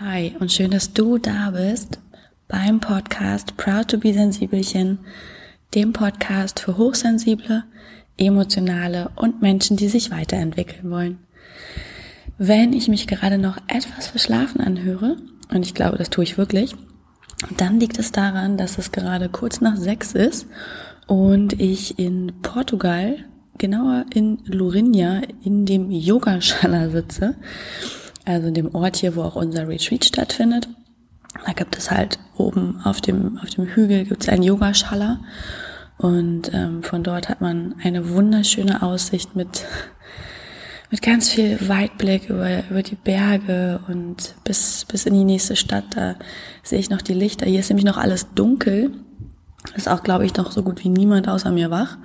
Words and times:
Hi 0.00 0.32
und 0.38 0.52
schön, 0.52 0.70
dass 0.70 0.92
du 0.92 1.18
da 1.18 1.50
bist 1.50 1.98
beim 2.46 2.78
Podcast 2.78 3.56
Proud 3.56 3.88
to 3.88 3.98
be 3.98 4.14
Sensibelchen, 4.14 5.00
dem 5.74 5.92
Podcast 5.92 6.60
für 6.60 6.78
Hochsensible, 6.78 7.64
Emotionale 8.16 9.10
und 9.16 9.42
Menschen, 9.42 9.76
die 9.76 9.88
sich 9.88 10.12
weiterentwickeln 10.12 10.92
wollen. 10.92 11.18
Wenn 12.38 12.74
ich 12.74 12.86
mich 12.86 13.08
gerade 13.08 13.38
noch 13.38 13.56
etwas 13.66 14.06
verschlafen 14.06 14.60
anhöre, 14.60 15.16
und 15.52 15.66
ich 15.66 15.74
glaube, 15.74 15.98
das 15.98 16.10
tue 16.10 16.22
ich 16.22 16.38
wirklich, 16.38 16.76
dann 17.56 17.80
liegt 17.80 17.98
es 17.98 18.12
daran, 18.12 18.56
dass 18.56 18.78
es 18.78 18.92
gerade 18.92 19.28
kurz 19.28 19.60
nach 19.60 19.76
sechs 19.76 20.12
ist 20.12 20.46
und 21.08 21.60
ich 21.60 21.98
in 21.98 22.34
Portugal, 22.42 23.16
genauer 23.58 24.04
in 24.14 24.38
Lourinha, 24.44 25.22
in 25.42 25.66
dem 25.66 25.90
Yogaschala 25.90 26.88
sitze 26.90 27.34
also 28.28 28.48
in 28.48 28.54
dem 28.54 28.74
Ort 28.74 28.96
hier, 28.96 29.16
wo 29.16 29.22
auch 29.22 29.36
unser 29.36 29.68
Retreat 29.68 30.04
stattfindet. 30.04 30.68
Da 31.46 31.52
gibt 31.52 31.76
es 31.76 31.90
halt 31.90 32.18
oben 32.36 32.80
auf 32.84 33.00
dem, 33.00 33.38
auf 33.38 33.50
dem 33.50 33.66
Hügel 33.66 34.04
gibt 34.04 34.22
es 34.22 34.28
einen 34.28 34.42
Yogaschaller 34.42 35.20
und 35.98 36.52
ähm, 36.54 36.82
von 36.82 37.02
dort 37.02 37.28
hat 37.28 37.40
man 37.40 37.74
eine 37.82 38.10
wunderschöne 38.10 38.82
Aussicht 38.82 39.34
mit, 39.34 39.64
mit 40.90 41.02
ganz 41.02 41.30
viel 41.30 41.68
Weitblick 41.68 42.30
über, 42.30 42.48
über 42.70 42.82
die 42.82 42.94
Berge 42.94 43.80
und 43.88 44.34
bis, 44.44 44.84
bis 44.84 45.06
in 45.06 45.14
die 45.14 45.24
nächste 45.24 45.56
Stadt. 45.56 45.84
Da 45.90 46.14
sehe 46.62 46.78
ich 46.78 46.90
noch 46.90 47.02
die 47.02 47.14
Lichter. 47.14 47.46
Hier 47.46 47.60
ist 47.60 47.68
nämlich 47.68 47.84
noch 47.84 47.98
alles 47.98 48.32
dunkel. 48.34 48.92
Ist 49.74 49.88
auch, 49.88 50.02
glaube 50.02 50.24
ich, 50.24 50.34
noch 50.36 50.52
so 50.52 50.62
gut 50.62 50.82
wie 50.84 50.88
niemand 50.88 51.28
außer 51.28 51.50
mir 51.50 51.70
wach. 51.70 51.98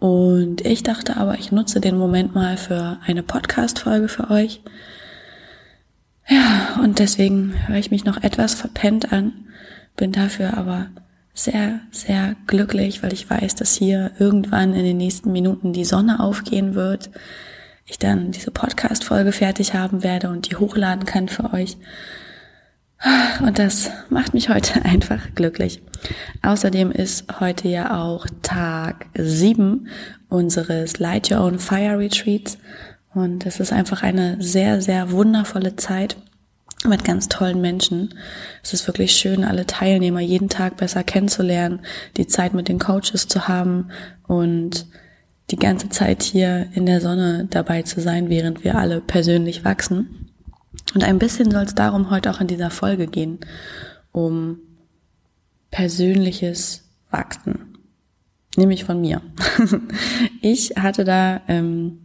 Und 0.00 0.66
ich 0.66 0.82
dachte 0.82 1.16
aber, 1.16 1.38
ich 1.38 1.52
nutze 1.52 1.80
den 1.80 1.96
Moment 1.96 2.34
mal 2.34 2.56
für 2.56 2.98
eine 3.06 3.22
Podcast-Folge 3.22 4.08
für 4.08 4.30
euch 4.30 4.60
ja, 6.30 6.80
und 6.82 6.98
deswegen 6.98 7.54
höre 7.66 7.76
ich 7.76 7.90
mich 7.90 8.04
noch 8.04 8.22
etwas 8.22 8.54
verpennt 8.54 9.12
an, 9.12 9.32
bin 9.96 10.12
dafür 10.12 10.56
aber 10.56 10.86
sehr, 11.34 11.80
sehr 11.90 12.36
glücklich, 12.46 13.02
weil 13.02 13.12
ich 13.12 13.28
weiß, 13.28 13.54
dass 13.56 13.74
hier 13.74 14.12
irgendwann 14.18 14.74
in 14.74 14.84
den 14.84 14.96
nächsten 14.96 15.32
Minuten 15.32 15.72
die 15.72 15.84
Sonne 15.84 16.20
aufgehen 16.20 16.74
wird, 16.74 17.10
ich 17.86 17.98
dann 17.98 18.30
diese 18.30 18.50
Podcast-Folge 18.50 19.32
fertig 19.32 19.74
haben 19.74 20.02
werde 20.02 20.30
und 20.30 20.50
die 20.50 20.56
hochladen 20.56 21.04
kann 21.04 21.28
für 21.28 21.52
euch. 21.52 21.76
Und 23.42 23.58
das 23.58 23.90
macht 24.10 24.34
mich 24.34 24.48
heute 24.48 24.84
einfach 24.84 25.34
glücklich. 25.34 25.82
Außerdem 26.42 26.92
ist 26.92 27.40
heute 27.40 27.68
ja 27.68 28.00
auch 28.00 28.26
Tag 28.42 29.06
sieben 29.16 29.88
unseres 30.28 30.98
Light 30.98 31.30
Your 31.30 31.40
Own 31.40 31.58
Fire 31.58 31.98
Retreats. 31.98 32.58
Und 33.14 33.46
es 33.46 33.60
ist 33.60 33.72
einfach 33.72 34.02
eine 34.02 34.40
sehr, 34.40 34.80
sehr 34.80 35.10
wundervolle 35.10 35.76
Zeit 35.76 36.16
mit 36.86 37.04
ganz 37.04 37.28
tollen 37.28 37.60
Menschen. 37.60 38.14
Es 38.62 38.72
ist 38.72 38.86
wirklich 38.86 39.12
schön, 39.12 39.44
alle 39.44 39.66
Teilnehmer 39.66 40.20
jeden 40.20 40.48
Tag 40.48 40.76
besser 40.76 41.02
kennenzulernen, 41.02 41.80
die 42.16 42.26
Zeit 42.26 42.54
mit 42.54 42.68
den 42.68 42.78
Coaches 42.78 43.28
zu 43.28 43.48
haben 43.48 43.90
und 44.26 44.86
die 45.50 45.56
ganze 45.56 45.88
Zeit 45.88 46.22
hier 46.22 46.68
in 46.74 46.86
der 46.86 47.00
Sonne 47.00 47.46
dabei 47.50 47.82
zu 47.82 48.00
sein, 48.00 48.30
während 48.30 48.64
wir 48.64 48.76
alle 48.76 49.00
persönlich 49.00 49.64
wachsen. 49.64 50.30
Und 50.94 51.04
ein 51.04 51.18
bisschen 51.18 51.50
soll 51.50 51.64
es 51.64 51.74
darum 51.74 52.10
heute 52.10 52.30
auch 52.30 52.40
in 52.40 52.46
dieser 52.46 52.70
Folge 52.70 53.06
gehen, 53.08 53.40
um 54.12 54.58
persönliches 55.70 56.84
Wachsen. 57.10 57.69
Nämlich 58.56 58.84
von 58.84 59.00
mir. 59.00 59.22
ich 60.42 60.74
hatte 60.76 61.04
da 61.04 61.40
ähm, 61.46 61.98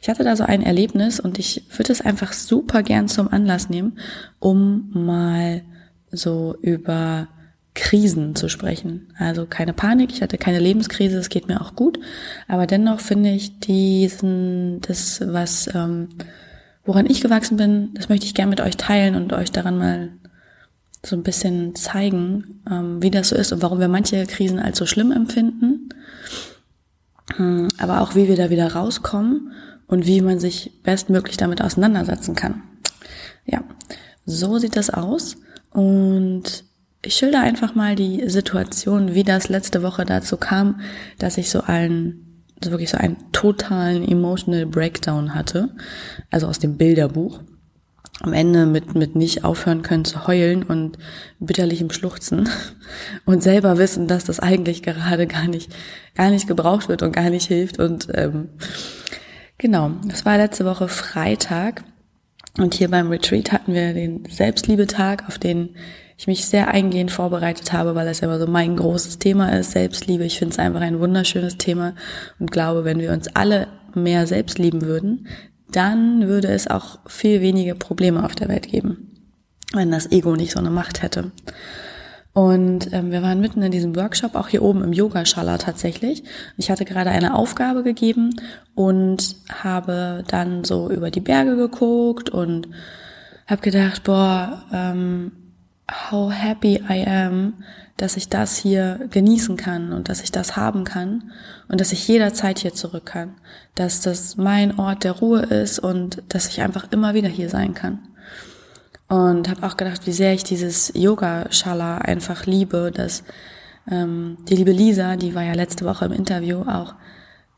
ich 0.00 0.08
hatte 0.08 0.24
da 0.24 0.36
so 0.36 0.44
ein 0.44 0.62
Erlebnis 0.62 1.20
und 1.20 1.38
ich 1.38 1.64
würde 1.76 1.92
es 1.92 2.00
einfach 2.00 2.32
super 2.32 2.82
gern 2.82 3.08
zum 3.08 3.32
Anlass 3.32 3.68
nehmen, 3.68 3.98
um 4.38 4.90
mal 4.92 5.62
so 6.10 6.56
über 6.60 7.28
Krisen 7.74 8.34
zu 8.34 8.48
sprechen. 8.48 9.08
Also 9.18 9.46
keine 9.46 9.72
Panik, 9.72 10.10
ich 10.12 10.22
hatte 10.22 10.36
keine 10.36 10.58
Lebenskrise, 10.58 11.18
es 11.18 11.30
geht 11.30 11.48
mir 11.48 11.60
auch 11.60 11.74
gut, 11.74 11.98
aber 12.48 12.66
dennoch 12.66 13.00
finde 13.00 13.30
ich 13.30 13.60
diesen, 13.60 14.80
das, 14.82 15.22
was, 15.24 15.74
ähm, 15.74 16.08
woran 16.84 17.06
ich 17.06 17.22
gewachsen 17.22 17.56
bin, 17.56 17.90
das 17.94 18.08
möchte 18.08 18.26
ich 18.26 18.34
gern 18.34 18.50
mit 18.50 18.60
euch 18.60 18.76
teilen 18.76 19.14
und 19.14 19.32
euch 19.32 19.52
daran 19.52 19.78
mal 19.78 20.10
so 21.04 21.16
ein 21.16 21.22
bisschen 21.22 21.74
zeigen, 21.74 22.62
ähm, 22.70 23.02
wie 23.02 23.10
das 23.10 23.30
so 23.30 23.36
ist 23.36 23.52
und 23.52 23.62
warum 23.62 23.80
wir 23.80 23.88
manche 23.88 24.24
Krisen 24.26 24.58
als 24.58 24.78
so 24.78 24.86
schlimm 24.86 25.10
empfinden. 25.10 25.88
Hm, 27.36 27.68
aber 27.78 28.00
auch 28.00 28.14
wie 28.14 28.28
wir 28.28 28.36
da 28.36 28.50
wieder 28.50 28.72
rauskommen 28.72 29.52
und 29.86 30.06
wie 30.06 30.20
man 30.20 30.38
sich 30.38 30.82
bestmöglich 30.82 31.36
damit 31.36 31.60
auseinandersetzen 31.60 32.34
kann. 32.34 32.62
Ja, 33.44 33.64
so 34.24 34.58
sieht 34.58 34.76
das 34.76 34.90
aus. 34.90 35.36
Und 35.70 36.64
ich 37.02 37.14
schilder 37.14 37.40
einfach 37.40 37.74
mal 37.74 37.96
die 37.96 38.28
Situation, 38.28 39.14
wie 39.14 39.24
das 39.24 39.48
letzte 39.48 39.82
Woche 39.82 40.04
dazu 40.04 40.36
kam, 40.36 40.80
dass 41.18 41.36
ich 41.36 41.50
so 41.50 41.62
einen, 41.62 42.44
so 42.62 42.70
wirklich 42.70 42.90
so 42.90 42.98
einen 42.98 43.16
totalen 43.32 44.06
emotional 44.06 44.66
Breakdown 44.66 45.34
hatte, 45.34 45.70
also 46.30 46.46
aus 46.46 46.60
dem 46.60 46.76
Bilderbuch 46.76 47.40
am 48.22 48.32
Ende 48.32 48.66
mit, 48.66 48.94
mit 48.94 49.16
nicht 49.16 49.44
aufhören 49.44 49.82
können 49.82 50.04
zu 50.04 50.26
heulen 50.26 50.62
und 50.62 50.96
bitterlichem 51.40 51.90
Schluchzen 51.90 52.48
und 53.24 53.42
selber 53.42 53.78
wissen, 53.78 54.06
dass 54.06 54.24
das 54.24 54.40
eigentlich 54.40 54.82
gerade 54.82 55.26
gar 55.26 55.48
nicht, 55.48 55.70
gar 56.14 56.30
nicht 56.30 56.46
gebraucht 56.46 56.88
wird 56.88 57.02
und 57.02 57.12
gar 57.12 57.30
nicht 57.30 57.48
hilft. 57.48 57.78
Und 57.78 58.08
ähm, 58.14 58.48
genau, 59.58 59.92
das 60.06 60.24
war 60.24 60.38
letzte 60.38 60.64
Woche 60.64 60.88
Freitag 60.88 61.82
und 62.58 62.74
hier 62.74 62.90
beim 62.90 63.08
Retreat 63.08 63.50
hatten 63.50 63.74
wir 63.74 63.94
den 63.94 64.24
Selbstliebetag, 64.26 65.24
auf 65.26 65.38
den 65.38 65.70
ich 66.18 66.26
mich 66.26 66.46
sehr 66.46 66.68
eingehend 66.68 67.10
vorbereitet 67.10 67.72
habe, 67.72 67.94
weil 67.94 68.06
es 68.06 68.20
ja 68.20 68.28
immer 68.28 68.38
so 68.38 68.46
mein 68.46 68.76
großes 68.76 69.18
Thema 69.18 69.58
ist, 69.58 69.72
Selbstliebe. 69.72 70.24
Ich 70.24 70.38
finde 70.38 70.52
es 70.52 70.58
einfach 70.58 70.82
ein 70.82 71.00
wunderschönes 71.00 71.56
Thema 71.56 71.94
und 72.38 72.52
glaube, 72.52 72.84
wenn 72.84 73.00
wir 73.00 73.12
uns 73.12 73.34
alle 73.34 73.68
mehr 73.94 74.26
selbst 74.26 74.58
lieben 74.58 74.82
würden, 74.82 75.26
dann 75.72 76.28
würde 76.28 76.48
es 76.48 76.68
auch 76.68 76.98
viel 77.06 77.40
weniger 77.40 77.74
Probleme 77.74 78.24
auf 78.24 78.34
der 78.34 78.48
Welt 78.48 78.68
geben, 78.68 79.10
wenn 79.72 79.90
das 79.90 80.10
Ego 80.10 80.36
nicht 80.36 80.52
so 80.52 80.58
eine 80.58 80.70
Macht 80.70 81.02
hätte. 81.02 81.32
Und 82.34 82.92
ähm, 82.92 83.10
wir 83.10 83.22
waren 83.22 83.40
mitten 83.40 83.62
in 83.62 83.72
diesem 83.72 83.94
Workshop, 83.94 84.34
auch 84.36 84.48
hier 84.48 84.62
oben 84.62 84.82
im 84.82 84.92
Yoga-Schala 84.92 85.58
tatsächlich. 85.58 86.24
Ich 86.56 86.70
hatte 86.70 86.86
gerade 86.86 87.10
eine 87.10 87.34
Aufgabe 87.34 87.82
gegeben 87.82 88.34
und 88.74 89.36
habe 89.50 90.24
dann 90.28 90.64
so 90.64 90.90
über 90.90 91.10
die 91.10 91.20
Berge 91.20 91.56
geguckt 91.56 92.30
und 92.30 92.68
habe 93.46 93.60
gedacht, 93.60 94.04
boah, 94.04 94.62
ähm, 94.72 95.32
how 96.10 96.32
happy 96.32 96.82
I 96.88 97.06
am, 97.06 97.54
dass 97.96 98.16
ich 98.16 98.28
das 98.28 98.56
hier 98.56 99.00
genießen 99.10 99.56
kann 99.56 99.92
und 99.92 100.08
dass 100.08 100.22
ich 100.22 100.32
das 100.32 100.56
haben 100.56 100.84
kann 100.84 101.30
und 101.68 101.80
dass 101.80 101.92
ich 101.92 102.08
jederzeit 102.08 102.58
hier 102.58 102.74
zurück 102.74 103.06
kann, 103.06 103.34
dass 103.74 104.00
das 104.00 104.36
mein 104.36 104.78
Ort 104.78 105.04
der 105.04 105.12
Ruhe 105.12 105.40
ist 105.40 105.78
und 105.78 106.22
dass 106.28 106.48
ich 106.48 106.62
einfach 106.62 106.90
immer 106.90 107.14
wieder 107.14 107.28
hier 107.28 107.48
sein 107.48 107.74
kann. 107.74 108.00
Und 109.08 109.48
habe 109.50 109.66
auch 109.66 109.76
gedacht, 109.76 110.06
wie 110.06 110.12
sehr 110.12 110.32
ich 110.32 110.42
dieses 110.42 110.92
Yoga-Shala 110.94 111.98
einfach 111.98 112.46
liebe, 112.46 112.90
dass 112.94 113.24
ähm, 113.90 114.38
die 114.48 114.56
liebe 114.56 114.72
Lisa, 114.72 115.16
die 115.16 115.34
war 115.34 115.42
ja 115.42 115.52
letzte 115.52 115.84
Woche 115.84 116.06
im 116.06 116.12
Interview 116.12 116.62
auch 116.62 116.94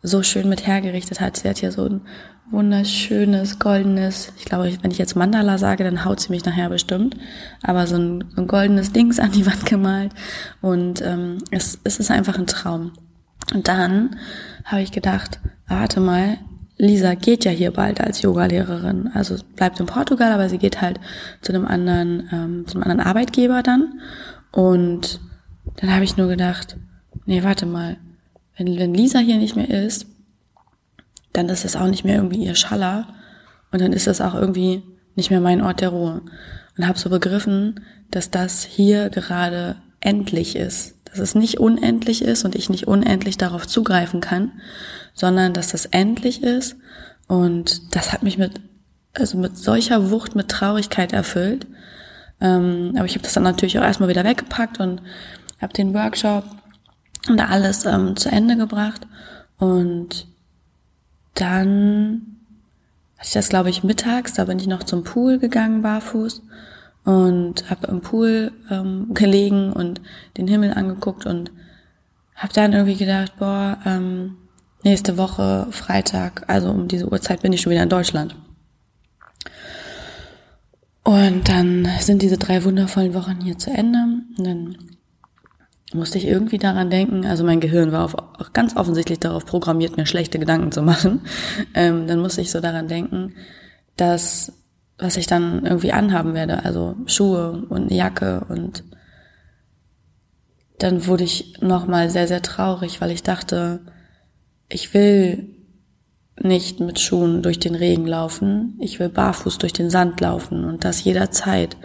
so 0.03 0.23
schön 0.23 0.49
mit 0.49 0.67
hergerichtet 0.67 1.21
hat. 1.21 1.37
Sie 1.37 1.49
hat 1.49 1.61
ja 1.61 1.71
so 1.71 1.87
ein 1.87 2.01
wunderschönes, 2.51 3.59
goldenes, 3.59 4.33
ich 4.39 4.45
glaube, 4.45 4.71
wenn 4.83 4.91
ich 4.91 4.99
jetzt 4.99 5.17
Mandala 5.17 5.59
sage, 5.59 5.85
dann 5.85 6.05
haut 6.05 6.21
sie 6.21 6.31
mich 6.31 6.45
nachher 6.45 6.69
bestimmt, 6.69 7.17
aber 7.63 7.87
so 7.87 7.97
ein, 7.97 8.25
so 8.35 8.43
ein 8.43 8.47
goldenes 8.47 8.93
Dings 8.93 9.19
an 9.21 9.33
die 9.33 9.47
Wand 9.47 9.67
gemalt 9.67 10.13
und 10.61 11.01
ähm, 11.03 11.39
es, 11.51 11.79
es 11.85 11.99
ist 11.99 12.11
einfach 12.11 12.39
ein 12.39 12.47
Traum. 12.47 12.93
Und 13.53 13.69
dann 13.69 14.17
habe 14.65 14.83
ich 14.83 14.93
gedacht, 14.93 15.41
warte 15.69 16.01
mal, 16.01 16.39
Lisa 16.77 17.15
geht 17.15 17.45
ja 17.45 17.51
hier 17.51 17.71
bald 17.71 18.01
als 18.01 18.23
Yogalehrerin, 18.23 19.11
also 19.15 19.37
bleibt 19.55 19.79
in 19.81 19.87
Portugal, 19.87 20.33
aber 20.33 20.49
sie 20.49 20.59
geht 20.59 20.81
halt 20.81 20.99
zu 21.41 21.53
einem 21.53 21.67
anderen, 21.67 22.29
ähm, 22.33 22.67
zu 22.67 22.75
einem 22.75 22.83
anderen 22.83 23.09
Arbeitgeber 23.09 23.63
dann 23.63 24.01
und 24.51 25.21
dann 25.77 25.93
habe 25.95 26.05
ich 26.05 26.17
nur 26.17 26.29
gedacht, 26.29 26.77
nee, 27.27 27.43
warte 27.43 27.67
mal, 27.67 27.97
wenn, 28.57 28.79
wenn 28.79 28.95
Lisa 28.95 29.19
hier 29.19 29.39
nicht 29.39 29.57
mehr 29.57 29.69
ist, 29.69 30.07
dann 31.35 31.51
ist 31.51 31.67
es 31.67 31.77
auch 31.77 31.87
nicht 31.87 32.05
mehr 32.05 32.17
irgendwie 32.17 32.45
ihr 32.45 32.55
Schaller 32.55 33.09
und 33.71 33.83
dann 33.83 33.93
ist 33.93 34.07
es 34.07 34.23
auch 34.23 34.35
irgendwie 34.35 34.83
nicht 35.15 35.31
mehr 35.31 35.41
mein 35.41 35.61
Ort 35.61 35.83
der 35.83 35.91
Ruhe. 35.91 36.23
Und 36.77 36.89
habe 36.89 36.99
so 36.99 37.11
begriffen, 37.11 37.81
dass 38.11 38.31
das 38.31 38.65
hier 38.65 39.11
gerade 39.11 39.77
endlich 40.01 40.57
ist, 40.57 40.97
dass 41.05 41.19
es 41.19 41.35
nicht 41.35 41.61
unendlich 41.61 42.23
ist 42.23 42.45
und 42.45 42.55
ich 42.55 42.71
nicht 42.71 42.89
unendlich 42.89 43.37
darauf 43.37 43.67
zugreifen 43.67 44.21
kann, 44.21 44.53
sondern 45.13 45.53
dass 45.53 45.69
das 45.69 45.87
endlich 45.87 46.43
ist 46.43 46.77
und 47.29 47.95
das 47.95 48.13
hat 48.13 48.23
mich 48.23 48.39
mit 48.39 48.61
also 49.15 49.39
mit 49.39 49.57
solcher 49.57 50.11
Wucht, 50.11 50.35
mit 50.35 50.49
Traurigkeit 50.49 51.13
erfüllt. 51.13 51.67
Ähm, 52.41 52.95
aber 52.97 53.07
ich 53.07 53.15
habe 53.15 53.23
das 53.23 53.33
dann 53.33 53.45
natürlich 53.45 53.79
auch 53.79 53.85
erstmal 53.85 54.09
wieder 54.09 54.25
weggepackt 54.25 54.81
und 54.81 55.01
habe 55.61 55.73
den 55.73 55.95
Workshop 55.95 56.45
und 57.29 57.41
alles 57.41 57.85
ähm, 57.87 58.17
zu 58.17 58.29
Ende 58.29 58.57
gebracht 58.57 59.07
und 59.59 60.27
dann 61.35 62.37
hatte 63.17 63.29
ich 63.29 63.33
das, 63.33 63.49
glaube 63.49 63.71
ich, 63.71 63.85
mittags, 63.85 64.35
da 64.35 64.45
bin 64.45 64.59
ich 64.59 64.67
noch 64.67 64.83
zum 64.83 65.05
Pool 65.05 65.39
gegangen, 65.39 65.83
barfuß. 65.83 66.43
und 67.05 67.69
habe 67.71 67.87
im 67.89 68.01
Pool 68.01 68.53
ähm, 68.71 69.09
gelegen 69.15 69.73
und 69.73 70.01
den 70.37 70.49
Himmel 70.49 70.75
angeguckt 70.75 71.27
und 71.27 71.51
habe 72.35 72.53
dann 72.53 72.73
irgendwie 72.73 72.97
gedacht, 72.97 73.33
boah, 73.39 73.79
ähm, 73.85 74.37
nächste 74.83 75.17
Woche 75.17 75.69
Freitag, 75.71 76.45
also 76.49 76.71
um 76.71 76.89
diese 76.89 77.11
Uhrzeit 77.11 77.43
bin 77.43 77.53
ich 77.53 77.61
schon 77.61 77.73
wieder 77.73 77.83
in 77.83 77.89
Deutschland. 77.89 78.37
Und 81.05 81.49
dann 81.51 81.87
sind 82.01 82.23
diese 82.23 82.39
drei 82.39 82.65
wundervollen 82.65 83.13
Wochen 83.13 83.41
hier 83.43 83.59
zu 83.59 83.71
Ende. 83.71 83.99
Und 84.39 84.47
dann 84.47 84.79
musste 85.95 86.19
ich 86.19 86.27
irgendwie 86.27 86.59
daran 86.59 86.91
denken, 86.91 87.25
also 87.25 87.45
mein 87.45 87.61
Gehirn 87.61 87.93
war 87.93 88.05
auf, 88.05 88.15
auch 88.15 88.53
ganz 88.53 88.77
offensichtlich 88.77 89.21
darauf 89.21 89.47
programmiert, 89.47 89.97
mir 89.97 90.07
schlechte 90.07 90.39
Gedanken 90.39 90.73
zu 90.73 90.83
machen. 90.83 91.21
Ähm, 91.75 92.07
dann 92.07 92.21
musste 92.21 92.41
ich 92.41 92.51
so 92.51 92.61
daran 92.61 92.89
denken, 92.89 93.35
dass 93.97 94.53
was 94.99 95.17
ich 95.17 95.27
dann 95.27 95.65
irgendwie 95.65 95.93
anhaben 95.93 96.35
werde, 96.35 96.65
also 96.65 96.95
Schuhe 97.07 97.65
und 97.69 97.89
eine 97.89 97.95
Jacke 97.95 98.47
und 98.49 98.85
dann 100.79 101.07
wurde 101.07 101.25
ich 101.25 101.61
nochmal 101.61 102.11
sehr, 102.11 102.29
sehr 102.29 102.43
traurig, 102.43 103.01
weil 103.01 103.11
ich 103.11 103.23
dachte, 103.23 103.81
ich 104.69 104.95
will 104.95 105.49
nicht 106.41 106.81
mit 106.81 107.01
Schuhen 107.01 107.43
durch 107.43 107.59
den 107.59 107.75
Regen 107.75 108.07
laufen, 108.07 108.77
ich 108.81 108.99
will 108.99 109.09
barfuß 109.09 109.59
durch 109.59 109.73
den 109.73 109.91
Sand 109.91 110.21
laufen 110.21 110.65
und 110.65 110.85
das 110.85 111.03
jederzeit. 111.05 111.77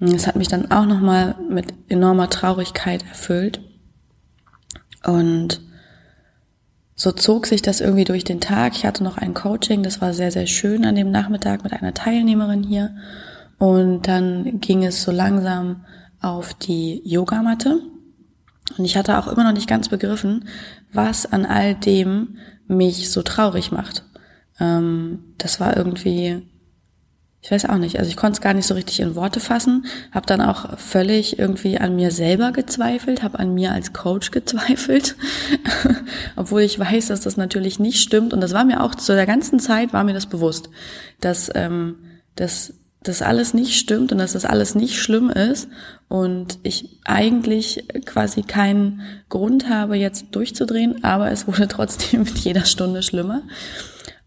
Das 0.00 0.26
hat 0.26 0.36
mich 0.36 0.48
dann 0.48 0.70
auch 0.70 0.86
nochmal 0.86 1.34
mit 1.48 1.74
enormer 1.88 2.30
Traurigkeit 2.30 3.04
erfüllt. 3.08 3.60
Und 5.04 5.60
so 6.94 7.12
zog 7.12 7.46
sich 7.46 7.62
das 7.62 7.80
irgendwie 7.80 8.04
durch 8.04 8.24
den 8.24 8.40
Tag. 8.40 8.74
Ich 8.76 8.84
hatte 8.84 9.04
noch 9.04 9.18
ein 9.18 9.34
Coaching, 9.34 9.82
das 9.82 10.00
war 10.00 10.12
sehr, 10.12 10.30
sehr 10.30 10.46
schön 10.46 10.84
an 10.84 10.94
dem 10.94 11.10
Nachmittag 11.10 11.62
mit 11.64 11.72
einer 11.72 11.94
Teilnehmerin 11.94 12.62
hier. 12.62 12.94
Und 13.58 14.06
dann 14.06 14.60
ging 14.60 14.84
es 14.84 15.02
so 15.02 15.10
langsam 15.10 15.84
auf 16.20 16.54
die 16.54 17.02
Yogamatte. 17.04 17.80
Und 18.76 18.84
ich 18.84 18.96
hatte 18.96 19.18
auch 19.18 19.28
immer 19.28 19.44
noch 19.44 19.52
nicht 19.52 19.68
ganz 19.68 19.88
begriffen, 19.88 20.48
was 20.92 21.30
an 21.30 21.46
all 21.46 21.74
dem 21.74 22.36
mich 22.66 23.10
so 23.10 23.22
traurig 23.22 23.72
macht. 23.72 24.04
Ähm, 24.60 25.20
das 25.38 25.60
war 25.60 25.76
irgendwie, 25.76 26.42
ich 27.48 27.52
weiß 27.52 27.64
auch 27.64 27.78
nicht, 27.78 27.98
also 27.98 28.10
ich 28.10 28.18
konnte 28.18 28.36
es 28.36 28.40
gar 28.42 28.52
nicht 28.52 28.66
so 28.66 28.74
richtig 28.74 29.00
in 29.00 29.14
Worte 29.14 29.40
fassen, 29.40 29.86
habe 30.12 30.26
dann 30.26 30.42
auch 30.42 30.78
völlig 30.78 31.38
irgendwie 31.38 31.78
an 31.78 31.96
mir 31.96 32.10
selber 32.10 32.52
gezweifelt, 32.52 33.22
habe 33.22 33.38
an 33.38 33.54
mir 33.54 33.72
als 33.72 33.94
Coach 33.94 34.32
gezweifelt, 34.32 35.16
obwohl 36.36 36.60
ich 36.60 36.78
weiß, 36.78 37.06
dass 37.06 37.22
das 37.22 37.38
natürlich 37.38 37.78
nicht 37.78 38.02
stimmt. 38.02 38.34
Und 38.34 38.42
das 38.42 38.52
war 38.52 38.66
mir 38.66 38.82
auch 38.82 38.94
zu 38.94 39.14
der 39.14 39.24
ganzen 39.24 39.60
Zeit 39.60 39.94
war 39.94 40.04
mir 40.04 40.12
das 40.12 40.26
bewusst, 40.26 40.68
dass 41.22 41.50
ähm, 41.54 41.96
dass 42.36 42.74
das 43.02 43.22
alles 43.22 43.54
nicht 43.54 43.78
stimmt 43.78 44.12
und 44.12 44.18
dass 44.18 44.34
das 44.34 44.44
alles 44.44 44.74
nicht 44.74 45.00
schlimm 45.00 45.30
ist 45.30 45.68
und 46.08 46.58
ich 46.64 46.98
eigentlich 47.06 47.86
quasi 48.04 48.42
keinen 48.42 49.00
Grund 49.30 49.70
habe, 49.70 49.96
jetzt 49.96 50.26
durchzudrehen, 50.32 51.02
aber 51.02 51.30
es 51.30 51.46
wurde 51.46 51.66
trotzdem 51.68 52.24
mit 52.24 52.36
jeder 52.40 52.66
Stunde 52.66 53.02
schlimmer. 53.02 53.40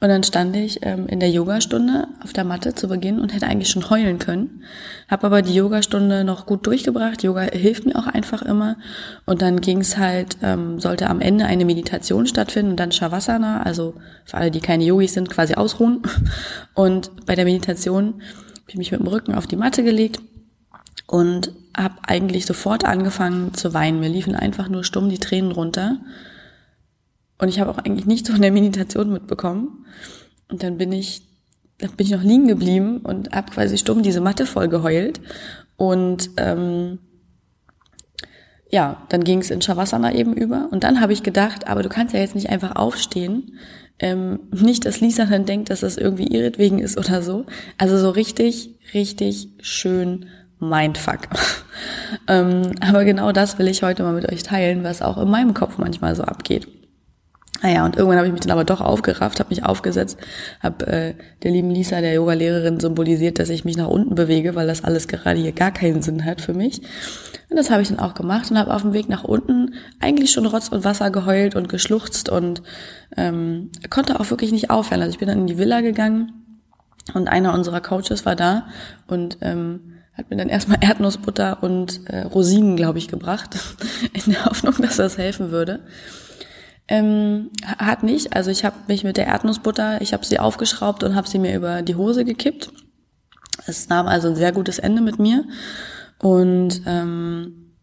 Und 0.01 0.09
dann 0.09 0.23
stand 0.23 0.55
ich 0.55 0.79
ähm, 0.81 1.05
in 1.05 1.19
der 1.19 1.29
Yogastunde 1.29 2.07
auf 2.23 2.33
der 2.33 2.43
Matte 2.43 2.73
zu 2.73 2.87
Beginn 2.87 3.19
und 3.19 3.35
hätte 3.35 3.45
eigentlich 3.45 3.69
schon 3.69 3.87
heulen 3.91 4.17
können, 4.17 4.63
habe 5.07 5.27
aber 5.27 5.43
die 5.43 5.53
Yogastunde 5.53 6.23
noch 6.23 6.47
gut 6.47 6.65
durchgebracht. 6.65 7.21
Yoga 7.21 7.41
hilft 7.41 7.85
mir 7.85 7.95
auch 7.95 8.07
einfach 8.07 8.41
immer. 8.41 8.77
Und 9.27 9.43
dann 9.43 9.61
ging 9.61 9.77
es 9.79 9.99
halt, 9.99 10.37
ähm, 10.41 10.79
sollte 10.79 11.07
am 11.07 11.21
Ende 11.21 11.45
eine 11.45 11.65
Meditation 11.65 12.25
stattfinden 12.25 12.71
und 12.71 12.79
dann 12.79 12.91
Shavasana, 12.91 13.61
also 13.61 13.93
für 14.25 14.37
alle, 14.37 14.49
die 14.49 14.59
keine 14.59 14.85
Yogis 14.85 15.13
sind, 15.13 15.29
quasi 15.29 15.53
ausruhen. 15.53 16.01
Und 16.73 17.25
bei 17.27 17.35
der 17.35 17.45
Meditation 17.45 18.15
habe 18.15 18.69
ich 18.69 18.77
mich 18.77 18.91
mit 18.91 19.01
dem 19.01 19.07
Rücken 19.07 19.35
auf 19.35 19.45
die 19.45 19.55
Matte 19.55 19.83
gelegt 19.83 20.19
und 21.05 21.51
habe 21.77 21.95
eigentlich 22.07 22.45
sofort 22.45 22.85
angefangen 22.85 23.53
zu 23.53 23.73
weinen. 23.73 23.99
Mir 23.99 24.09
liefen 24.09 24.35
einfach 24.35 24.67
nur 24.67 24.83
stumm 24.83 25.09
die 25.09 25.19
Tränen 25.19 25.51
runter. 25.51 25.97
Und 27.41 27.49
ich 27.49 27.59
habe 27.59 27.71
auch 27.71 27.79
eigentlich 27.79 28.05
nichts 28.05 28.29
von 28.29 28.41
der 28.41 28.51
Meditation 28.51 29.11
mitbekommen. 29.11 29.87
Und 30.47 30.61
dann 30.61 30.77
bin 30.77 30.91
ich, 30.91 31.23
dann 31.79 31.89
bin 31.91 32.05
ich 32.05 32.13
noch 32.13 32.21
liegen 32.21 32.47
geblieben 32.47 32.99
und 32.99 33.31
habe 33.31 33.51
quasi 33.51 33.79
stumm 33.79 34.03
diese 34.03 34.21
Matte 34.21 34.45
voll 34.45 34.67
geheult. 34.67 35.19
Und 35.75 36.29
ähm, 36.37 36.99
ja, 38.69 39.01
dann 39.09 39.23
ging 39.23 39.39
es 39.39 39.49
in 39.49 39.59
Shavasana 39.59 40.13
eben 40.13 40.35
über. 40.35 40.69
Und 40.71 40.83
dann 40.83 41.01
habe 41.01 41.13
ich 41.13 41.23
gedacht, 41.23 41.67
aber 41.67 41.81
du 41.81 41.89
kannst 41.89 42.13
ja 42.13 42.19
jetzt 42.19 42.35
nicht 42.35 42.51
einfach 42.51 42.75
aufstehen. 42.75 43.57
Ähm, 43.97 44.41
nicht, 44.51 44.85
dass 44.85 45.01
Lisa 45.01 45.25
dann 45.25 45.45
denkt, 45.45 45.71
dass 45.71 45.79
das 45.79 45.97
irgendwie 45.97 46.27
ihretwegen 46.27 46.77
ist 46.77 46.95
oder 46.95 47.23
so. 47.23 47.47
Also 47.79 47.97
so 47.97 48.11
richtig, 48.11 48.77
richtig 48.93 49.49
schön 49.61 50.27
Mindfuck. 50.59 51.21
ähm, 52.27 52.73
aber 52.81 53.03
genau 53.03 53.31
das 53.31 53.57
will 53.57 53.67
ich 53.67 53.81
heute 53.81 54.03
mal 54.03 54.13
mit 54.13 54.31
euch 54.31 54.43
teilen, 54.43 54.83
was 54.83 55.01
auch 55.01 55.17
in 55.17 55.29
meinem 55.29 55.55
Kopf 55.55 55.79
manchmal 55.79 56.15
so 56.15 56.21
abgeht. 56.21 56.67
Naja, 57.61 57.85
und 57.85 57.95
irgendwann 57.95 58.17
habe 58.17 58.27
ich 58.27 58.33
mich 58.33 58.41
dann 58.41 58.51
aber 58.51 58.63
doch 58.63 58.81
aufgerafft, 58.81 59.39
habe 59.39 59.49
mich 59.49 59.63
aufgesetzt, 59.63 60.17
habe 60.61 60.87
äh, 60.87 61.13
der 61.43 61.51
lieben 61.51 61.69
Lisa, 61.69 62.01
der 62.01 62.13
Yoga-Lehrerin, 62.13 62.79
symbolisiert, 62.79 63.37
dass 63.37 63.49
ich 63.49 63.65
mich 63.65 63.77
nach 63.77 63.87
unten 63.87 64.15
bewege, 64.15 64.55
weil 64.55 64.65
das 64.65 64.83
alles 64.83 65.07
gerade 65.07 65.39
hier 65.39 65.51
gar 65.51 65.71
keinen 65.71 66.01
Sinn 66.01 66.25
hat 66.25 66.41
für 66.41 66.53
mich. 66.53 66.81
Und 67.49 67.57
das 67.57 67.69
habe 67.69 67.81
ich 67.81 67.89
dann 67.89 67.99
auch 67.99 68.15
gemacht 68.15 68.49
und 68.49 68.57
habe 68.57 68.73
auf 68.73 68.81
dem 68.81 68.93
Weg 68.93 69.09
nach 69.09 69.23
unten 69.23 69.75
eigentlich 69.99 70.31
schon 70.31 70.45
Rotz 70.45 70.69
und 70.69 70.83
Wasser 70.83 71.11
geheult 71.11 71.55
und 71.55 71.69
geschluchzt 71.69 72.29
und 72.29 72.63
ähm, 73.15 73.69
konnte 73.89 74.19
auch 74.19 74.29
wirklich 74.31 74.51
nicht 74.51 74.71
aufhören. 74.71 75.01
Also 75.01 75.11
ich 75.11 75.19
bin 75.19 75.27
dann 75.27 75.39
in 75.39 75.47
die 75.47 75.57
Villa 75.57 75.81
gegangen 75.81 76.31
und 77.13 77.27
einer 77.27 77.53
unserer 77.53 77.81
Coaches 77.81 78.25
war 78.25 78.35
da 78.35 78.67
und 79.07 79.37
ähm, 79.41 79.97
hat 80.13 80.29
mir 80.29 80.37
dann 80.37 80.49
erstmal 80.49 80.77
Erdnussbutter 80.81 81.61
und 81.61 82.07
äh, 82.07 82.21
Rosinen, 82.21 82.75
glaube 82.75 82.97
ich, 82.97 83.07
gebracht, 83.07 83.57
in 84.13 84.33
der 84.33 84.45
Hoffnung, 84.45 84.75
dass 84.79 84.97
das 84.97 85.17
helfen 85.17 85.51
würde. 85.51 85.81
Ähm, 86.91 87.51
hat 87.65 88.03
nicht. 88.03 88.35
Also 88.35 88.51
ich 88.51 88.65
habe 88.65 88.75
mich 88.89 89.05
mit 89.05 89.15
der 89.15 89.27
Erdnussbutter, 89.27 90.01
ich 90.01 90.11
habe 90.11 90.25
sie 90.25 90.39
aufgeschraubt 90.39 91.05
und 91.05 91.15
habe 91.15 91.25
sie 91.25 91.39
mir 91.39 91.55
über 91.55 91.83
die 91.83 91.95
Hose 91.95 92.25
gekippt. 92.25 92.69
Es 93.65 93.87
nahm 93.87 94.07
also 94.07 94.27
ein 94.27 94.35
sehr 94.35 94.51
gutes 94.51 94.77
Ende 94.77 95.01
mit 95.01 95.17
mir 95.17 95.45
und 96.19 96.81
ähm, 96.85 97.77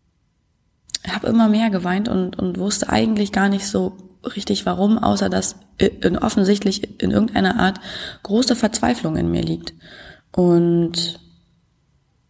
habe 1.08 1.28
immer 1.28 1.49
mehr 1.49 1.71
geweint 1.71 2.11
und, 2.11 2.38
und 2.38 2.59
wusste 2.59 2.90
eigentlich 2.90 3.32
gar 3.32 3.49
nicht 3.49 3.66
so 3.66 3.97
richtig 4.37 4.66
warum, 4.66 4.99
außer 4.99 5.30
dass 5.30 5.56
in, 5.78 6.18
offensichtlich 6.18 7.00
in 7.02 7.11
irgendeiner 7.11 7.59
Art 7.59 7.80
große 8.25 8.56
Verzweiflung 8.56 9.16
in 9.16 9.30
mir 9.30 9.42
liegt. 9.42 9.73
Und 10.32 11.18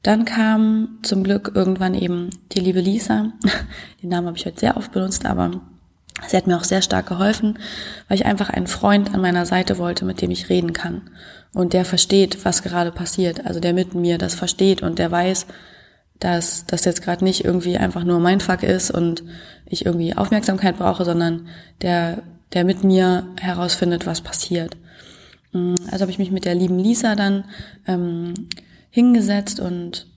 dann 0.05 0.25
kam 0.25 1.01
zum 1.03 1.25
Glück 1.25 1.51
irgendwann 1.57 1.95
eben 1.95 2.31
die 2.53 2.61
liebe 2.61 2.81
Lisa. 2.81 3.33
Den 4.01 4.11
Namen 4.11 4.29
habe 4.29 4.37
ich 4.37 4.47
heute 4.47 4.61
sehr 4.61 4.77
oft 4.77 4.93
benutzt, 4.93 5.27
aber 5.27 5.61
sie 6.27 6.37
hat 6.37 6.47
mir 6.47 6.57
auch 6.57 6.65
sehr 6.65 6.83
stark 6.83 7.07
geholfen, 7.07 7.59
weil 8.09 8.17
ich 8.17 8.27
einfach 8.27 8.51
einen 8.51 8.67
Freund 8.67 9.15
an 9.15 9.21
meiner 9.21 9.47
Seite 9.47 9.79
wollte, 9.79 10.05
mit 10.05 10.21
dem 10.21 10.31
ich 10.31 10.49
reden 10.49 10.73
kann. 10.73 11.11
Und 11.55 11.73
der 11.73 11.85
versteht, 11.85 12.45
was 12.45 12.63
gerade 12.63 12.93
passiert. 12.93 13.47
Also 13.47 13.61
der 13.61 13.73
mit 13.73 13.95
mir 13.95 14.19
das 14.19 14.35
versteht 14.35 14.83
und 14.83 14.99
der 14.99 15.11
weiß, 15.11 15.47
dass 16.19 16.67
das 16.67 16.85
jetzt 16.85 17.03
gerade 17.03 17.25
nicht 17.25 17.45
irgendwie 17.45 17.79
einfach 17.79 18.05
nur 18.05 18.19
mein 18.19 18.41
Fuck 18.41 18.63
ist 18.63 18.91
und 18.91 19.23
ich 19.67 19.87
irgendwie 19.87 20.17
Aufmerksamkeit 20.17 20.77
brauche, 20.77 21.05
sondern 21.05 21.49
der, 21.81 22.23
der 22.53 22.65
mit 22.65 22.83
mir 22.83 23.27
herausfindet, 23.41 24.07
was 24.07 24.21
passiert. 24.21 24.77
Mm, 25.53 25.75
also 25.91 26.03
habe 26.03 26.11
ich 26.11 26.19
mich 26.19 26.33
mit 26.33 26.45
der 26.45 26.55
lieben 26.55 26.79
Lisa 26.79 27.15
dann 27.15 27.45
ähm, 27.87 28.35
hingesetzt 28.91 29.61
und 29.61 30.08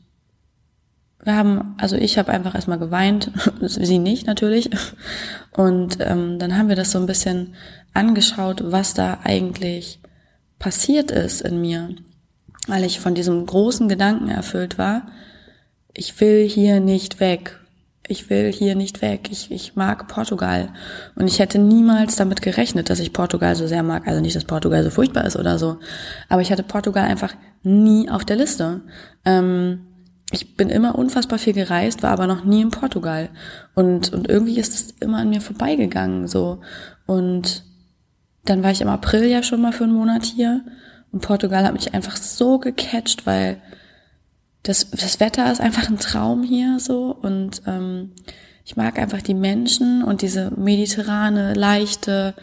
wir 1.24 1.36
haben, 1.36 1.76
also 1.78 1.96
ich 1.96 2.18
habe 2.18 2.32
einfach 2.32 2.56
erstmal 2.56 2.80
geweint, 2.80 3.32
sie 3.62 4.00
nicht 4.00 4.28
natürlich. 4.28 4.70
Und 5.52 5.98
ähm, 6.00 6.40
dann 6.40 6.58
haben 6.58 6.70
wir 6.70 6.76
das 6.76 6.92
so 6.92 7.00
ein 7.00 7.06
bisschen 7.06 7.56
angeschaut, 7.94 8.62
was 8.66 8.94
da 8.94 9.20
eigentlich 9.24 10.00
passiert 10.60 11.12
ist 11.12 11.42
in 11.42 11.60
mir, 11.60 11.90
weil 12.68 12.84
ich 12.84 13.00
von 13.00 13.16
diesem 13.16 13.46
großen 13.46 13.90
Gedanken 13.90 14.30
erfüllt 14.30 14.78
war, 14.78 15.08
ich 15.94 16.20
will 16.22 16.48
hier 16.48 16.80
nicht 16.80 17.20
weg. 17.20 17.58
Ich 18.08 18.30
will 18.30 18.52
hier 18.52 18.76
nicht 18.76 19.02
weg. 19.02 19.30
Ich, 19.32 19.52
ich 19.52 19.76
mag 19.76 20.08
Portugal. 20.08 20.70
Und 21.16 21.28
ich 21.28 21.40
hätte 21.40 21.60
niemals 21.60 22.16
damit 22.16 22.42
gerechnet, 22.42 22.90
dass 22.90 23.00
ich 23.00 23.14
Portugal 23.14 23.56
so 23.56 23.68
sehr 23.68 23.84
mag. 23.84 24.08
Also 24.08 24.22
nicht, 24.22 24.36
dass 24.36 24.46
Portugal 24.46 24.84
so 24.84 24.90
furchtbar 24.90 25.26
ist 25.26 25.38
oder 25.38 25.58
so. 25.60 25.78
Aber 26.28 26.42
ich 26.42 26.52
hatte 26.52 26.64
Portugal 26.64 27.06
einfach 27.06 27.34
nie 27.64 28.10
auf 28.10 28.26
der 28.26 28.38
Liste. 28.38 28.82
Ähm, 29.26 29.91
ich 30.32 30.56
bin 30.56 30.70
immer 30.70 30.98
unfassbar 30.98 31.40
viel 31.40 31.54
gereist, 31.54 32.04
war 32.04 32.12
aber 32.12 32.28
noch 32.28 32.44
nie 32.44 32.62
in 32.62 32.72
Portugal. 32.72 33.30
Und, 33.76 34.14
und 34.14 34.30
irgendwie 34.30 34.60
ist 34.60 34.74
es 34.74 34.92
immer 35.00 35.20
an 35.20 35.30
mir 35.30 35.42
vorbeigegangen, 35.42 36.28
so. 36.28 36.62
Und 37.06 37.64
dann 38.46 38.64
war 38.64 38.72
ich 38.72 38.82
im 38.82 38.88
April 38.88 39.26
ja 39.26 39.44
schon 39.44 39.62
mal 39.62 39.74
für 39.74 39.84
einen 39.84 39.94
Monat 39.94 40.26
hier. 40.26 40.64
Und 41.12 41.22
Portugal 41.22 41.66
hat 41.66 41.74
mich 41.74 41.94
einfach 41.94 42.16
so 42.16 42.60
gecatcht, 42.60 43.26
weil 43.26 43.62
das, 44.64 44.90
das 44.92 45.20
Wetter 45.20 45.52
ist 45.52 45.62
einfach 45.62 45.90
ein 45.90 46.00
Traum 46.00 46.44
hier, 46.44 46.80
so. 46.80 47.16
Und, 47.22 47.64
ähm, 47.68 48.12
ich 48.66 48.76
mag 48.76 49.00
einfach 49.00 49.22
die 49.22 49.34
Menschen 49.34 50.04
und 50.04 50.22
diese 50.22 50.52
mediterrane, 50.52 51.54
leichte, 51.54 52.36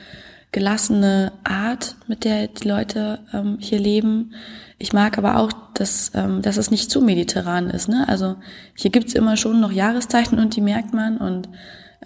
gelassene 0.53 1.33
Art, 1.45 1.97
mit 2.07 2.25
der 2.25 2.49
die 2.49 2.67
Leute 2.67 3.21
ähm, 3.33 3.59
hier 3.61 3.79
leben. 3.79 4.35
Ich 4.79 4.93
mag 4.93 5.19
aber 5.19 5.39
auch, 5.39 5.53
dass, 5.75 6.13
ähm, 6.15 6.41
dass 6.43 6.57
es 6.57 6.71
nicht 6.71 6.91
zu 6.91 7.01
mediterran 7.01 7.69
ist. 7.71 7.89
Ne? 7.89 8.09
Also 8.09 8.37
hier 8.75 8.91
gibt's 8.91 9.15
immer 9.15 9.37
schon 9.37 9.61
noch 9.61 9.73
Jahreszeiten 9.73 10.39
und 10.39 10.57
die 10.57 10.61
merkt 10.61 10.95
man. 10.95 11.19
Und 11.19 11.49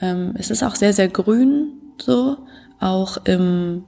ähm, 0.00 0.34
es 0.38 0.50
ist 0.50 0.62
auch 0.62 0.74
sehr, 0.74 0.92
sehr 0.92 1.08
grün 1.08 1.72
so, 2.00 2.38
auch 2.80 3.18
im, 3.24 3.84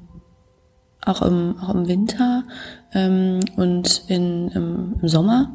auch 1.04 1.22
im, 1.22 1.58
auch 1.58 1.74
im 1.74 1.88
Winter 1.88 2.44
ähm, 2.92 3.40
und 3.56 4.04
in, 4.08 4.48
im, 4.50 4.94
im 5.02 5.08
Sommer. 5.08 5.50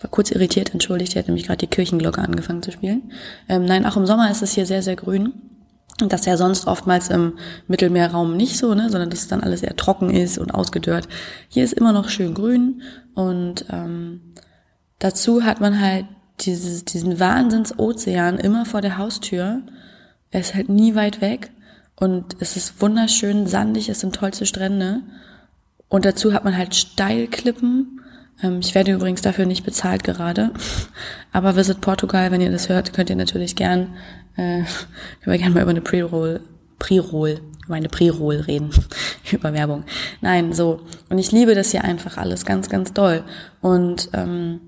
War 0.00 0.10
kurz 0.10 0.30
irritiert, 0.30 0.72
entschuldigt, 0.72 1.14
die 1.14 1.18
hat 1.18 1.26
nämlich 1.26 1.46
gerade 1.46 1.58
die 1.58 1.66
Kirchenglocke 1.66 2.22
angefangen 2.22 2.62
zu 2.62 2.70
spielen. 2.70 3.12
Ähm, 3.48 3.64
nein, 3.64 3.84
auch 3.84 3.96
im 3.96 4.06
Sommer 4.06 4.30
ist 4.30 4.40
es 4.42 4.52
hier 4.52 4.64
sehr, 4.64 4.82
sehr 4.82 4.96
grün. 4.96 5.49
Das 6.08 6.24
ja 6.26 6.36
sonst 6.36 6.66
oftmals 6.66 7.08
im 7.08 7.34
Mittelmeerraum 7.68 8.36
nicht 8.36 8.56
so, 8.56 8.74
ne, 8.74 8.90
sondern 8.90 9.10
dass 9.10 9.20
es 9.20 9.28
dann 9.28 9.42
alles 9.42 9.62
eher 9.62 9.76
trocken 9.76 10.10
ist 10.10 10.38
und 10.38 10.52
ausgedörrt. 10.52 11.08
Hier 11.48 11.64
ist 11.64 11.72
immer 11.72 11.92
noch 11.92 12.08
schön 12.08 12.34
grün 12.34 12.82
und 13.14 13.66
ähm, 13.70 14.20
dazu 14.98 15.44
hat 15.44 15.60
man 15.60 15.80
halt 15.80 16.06
dieses, 16.40 16.84
diesen 16.84 17.20
Wahnsinnsozean 17.20 18.38
immer 18.38 18.64
vor 18.64 18.80
der 18.80 18.98
Haustür. 18.98 19.62
Er 20.30 20.40
ist 20.40 20.54
halt 20.54 20.68
nie 20.68 20.94
weit 20.94 21.20
weg 21.20 21.50
und 21.96 22.36
es 22.40 22.56
ist 22.56 22.80
wunderschön 22.80 23.46
sandig, 23.46 23.88
es 23.88 24.00
sind 24.00 24.14
tollste 24.14 24.46
Strände. 24.46 25.02
Und 25.88 26.04
dazu 26.04 26.32
hat 26.32 26.44
man 26.44 26.56
halt 26.56 26.74
Steilklippen. 26.74 27.99
Ähm, 28.42 28.60
ich 28.60 28.74
werde 28.74 28.92
übrigens 28.92 29.22
dafür 29.22 29.46
nicht 29.46 29.64
bezahlt 29.64 30.04
gerade. 30.04 30.52
Aber 31.32 31.56
Visit 31.56 31.80
Portugal, 31.80 32.30
wenn 32.30 32.40
ihr 32.40 32.50
das 32.50 32.68
hört, 32.68 32.92
könnt 32.92 33.10
ihr 33.10 33.16
natürlich 33.16 33.56
gern, 33.56 33.94
äh, 34.36 34.62
können 35.22 35.32
wir 35.32 35.38
gerne 35.38 35.54
mal 35.54 35.62
über 35.62 35.70
eine 35.70 35.80
Pre-Roll, 35.80 36.40
Pre-Roll, 36.78 37.40
über 37.66 37.74
eine 37.74 37.88
Pre-Roll 37.88 38.36
reden. 38.36 38.70
über 39.32 39.52
Werbung. 39.52 39.84
Nein, 40.20 40.52
so. 40.52 40.80
Und 41.08 41.18
ich 41.18 41.32
liebe 41.32 41.54
das 41.54 41.70
hier 41.70 41.84
einfach 41.84 42.16
alles 42.16 42.44
ganz, 42.44 42.68
ganz 42.68 42.92
doll. 42.92 43.24
Und 43.60 44.10
ähm, 44.12 44.60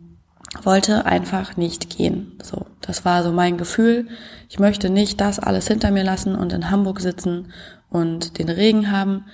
wollte 0.62 1.06
einfach 1.06 1.56
nicht 1.56 1.96
gehen. 1.96 2.38
So, 2.42 2.66
das 2.82 3.04
war 3.04 3.22
so 3.22 3.32
mein 3.32 3.56
Gefühl. 3.56 4.08
Ich 4.50 4.58
möchte 4.58 4.90
nicht 4.90 5.20
das 5.20 5.38
alles 5.38 5.66
hinter 5.66 5.90
mir 5.90 6.04
lassen 6.04 6.34
und 6.34 6.52
in 6.52 6.70
Hamburg 6.70 7.00
sitzen 7.00 7.52
und 7.88 8.38
den 8.38 8.50
Regen 8.50 8.90
haben, 8.90 9.24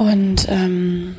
und 0.00 0.46
ähm, 0.48 1.14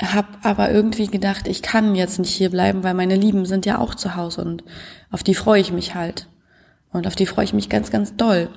habe 0.00 0.28
aber 0.42 0.70
irgendwie 0.70 1.08
gedacht, 1.08 1.48
ich 1.48 1.62
kann 1.62 1.94
jetzt 1.94 2.18
nicht 2.18 2.34
hier 2.34 2.50
bleiben, 2.50 2.84
weil 2.84 2.94
meine 2.94 3.16
Lieben 3.16 3.46
sind 3.46 3.66
ja 3.66 3.78
auch 3.78 3.94
zu 3.94 4.14
Hause 4.16 4.42
und 4.42 4.64
auf 5.10 5.22
die 5.22 5.34
freue 5.34 5.60
ich 5.60 5.72
mich 5.72 5.94
halt. 5.94 6.28
Und 6.92 7.06
auf 7.06 7.16
die 7.16 7.26
freue 7.26 7.44
ich 7.44 7.52
mich 7.52 7.68
ganz, 7.68 7.90
ganz 7.90 8.16
doll. 8.16 8.48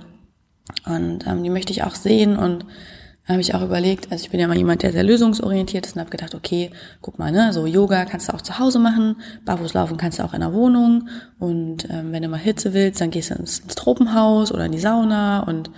Und 0.85 1.25
ähm, 1.27 1.43
die 1.43 1.49
möchte 1.49 1.73
ich 1.73 1.83
auch 1.83 1.95
sehen 1.95 2.37
und 2.37 2.65
habe 3.27 3.41
ich 3.41 3.53
auch 3.53 3.61
überlegt, 3.61 4.11
also 4.11 4.23
ich 4.23 4.31
bin 4.31 4.39
ja 4.39 4.47
mal 4.47 4.57
jemand, 4.57 4.83
der 4.83 4.91
sehr 4.91 5.03
lösungsorientiert 5.03 5.85
ist 5.85 5.95
und 5.95 6.01
habe 6.01 6.09
gedacht, 6.09 6.33
okay, 6.33 6.71
guck 7.01 7.19
mal, 7.19 7.31
ne, 7.31 7.53
so 7.53 7.65
Yoga 7.65 8.05
kannst 8.05 8.29
du 8.29 8.33
auch 8.33 8.41
zu 8.41 8.57
Hause 8.57 8.79
machen, 8.79 9.17
barfuß 9.45 9.73
laufen 9.73 9.97
kannst 9.97 10.19
du 10.19 10.23
auch 10.23 10.33
in 10.33 10.41
der 10.41 10.53
Wohnung 10.53 11.07
und 11.39 11.87
ähm, 11.89 12.11
wenn 12.11 12.23
du 12.23 12.29
mal 12.29 12.37
Hitze 12.39 12.73
willst, 12.73 12.99
dann 12.99 13.11
gehst 13.11 13.29
du 13.29 13.35
ins, 13.35 13.59
ins 13.59 13.75
Tropenhaus 13.75 14.51
oder 14.51 14.65
in 14.65 14.71
die 14.71 14.79
Sauna 14.79 15.41
und 15.41 15.69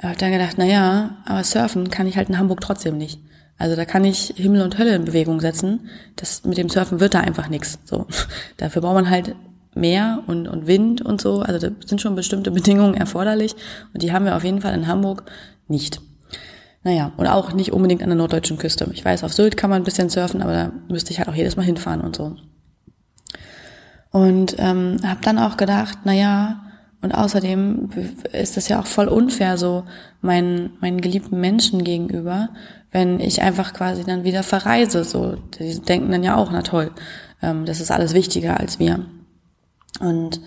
hat 0.00 0.22
dann 0.22 0.32
gedacht, 0.32 0.54
na 0.56 0.64
ja, 0.64 1.16
aber 1.24 1.42
surfen 1.42 1.90
kann 1.90 2.06
ich 2.06 2.16
halt 2.16 2.28
in 2.28 2.38
Hamburg 2.38 2.60
trotzdem 2.60 2.96
nicht. 2.96 3.20
Also 3.58 3.74
da 3.74 3.84
kann 3.84 4.04
ich 4.04 4.34
Himmel 4.36 4.62
und 4.62 4.78
Hölle 4.78 4.94
in 4.94 5.04
Bewegung 5.04 5.40
setzen. 5.40 5.88
Das 6.16 6.44
mit 6.44 6.58
dem 6.58 6.68
Surfen 6.68 7.00
wird 7.00 7.14
da 7.14 7.20
einfach 7.20 7.48
nichts. 7.48 7.78
So, 7.84 8.06
dafür 8.56 8.82
braucht 8.82 8.94
man 8.94 9.10
halt 9.10 9.34
Meer 9.74 10.22
und, 10.26 10.48
und 10.48 10.66
Wind 10.66 11.02
und 11.02 11.20
so. 11.20 11.40
Also 11.40 11.68
da 11.68 11.74
sind 11.84 12.00
schon 12.00 12.14
bestimmte 12.14 12.50
Bedingungen 12.52 12.94
erforderlich 12.94 13.54
und 13.92 14.02
die 14.02 14.12
haben 14.12 14.24
wir 14.24 14.36
auf 14.36 14.44
jeden 14.44 14.60
Fall 14.60 14.74
in 14.74 14.86
Hamburg 14.86 15.24
nicht. 15.68 16.00
Naja, 16.82 17.12
und 17.16 17.26
auch 17.26 17.52
nicht 17.52 17.72
unbedingt 17.72 18.02
an 18.02 18.10
der 18.10 18.16
norddeutschen 18.16 18.58
Küste. 18.58 18.88
Ich 18.92 19.04
weiß, 19.04 19.24
auf 19.24 19.32
Sylt 19.32 19.56
kann 19.56 19.70
man 19.70 19.82
ein 19.82 19.84
bisschen 19.84 20.08
surfen, 20.08 20.40
aber 20.40 20.52
da 20.52 20.72
müsste 20.88 21.10
ich 21.10 21.18
halt 21.18 21.28
auch 21.28 21.34
jedes 21.34 21.56
Mal 21.56 21.64
hinfahren 21.64 22.00
und 22.00 22.14
so. 22.14 22.36
Und 24.12 24.54
ähm, 24.58 24.98
habe 25.04 25.20
dann 25.22 25.38
auch 25.38 25.56
gedacht, 25.56 25.98
na 26.04 26.12
ja, 26.12 26.65
und 27.06 27.12
außerdem 27.12 27.88
ist 28.32 28.56
das 28.56 28.66
ja 28.66 28.80
auch 28.80 28.86
voll 28.86 29.06
unfair 29.06 29.58
so 29.58 29.84
meinen, 30.22 30.72
meinen 30.80 31.00
geliebten 31.00 31.40
Menschen 31.40 31.84
gegenüber, 31.84 32.48
wenn 32.90 33.20
ich 33.20 33.42
einfach 33.42 33.74
quasi 33.74 34.02
dann 34.02 34.24
wieder 34.24 34.42
verreise. 34.42 35.04
So, 35.04 35.36
die 35.56 35.78
denken 35.78 36.10
dann 36.10 36.24
ja 36.24 36.34
auch, 36.34 36.50
na 36.50 36.62
toll, 36.62 36.90
ähm, 37.42 37.64
das 37.64 37.80
ist 37.80 37.92
alles 37.92 38.12
wichtiger 38.12 38.58
als 38.58 38.80
wir. 38.80 39.06
Und 40.00 40.40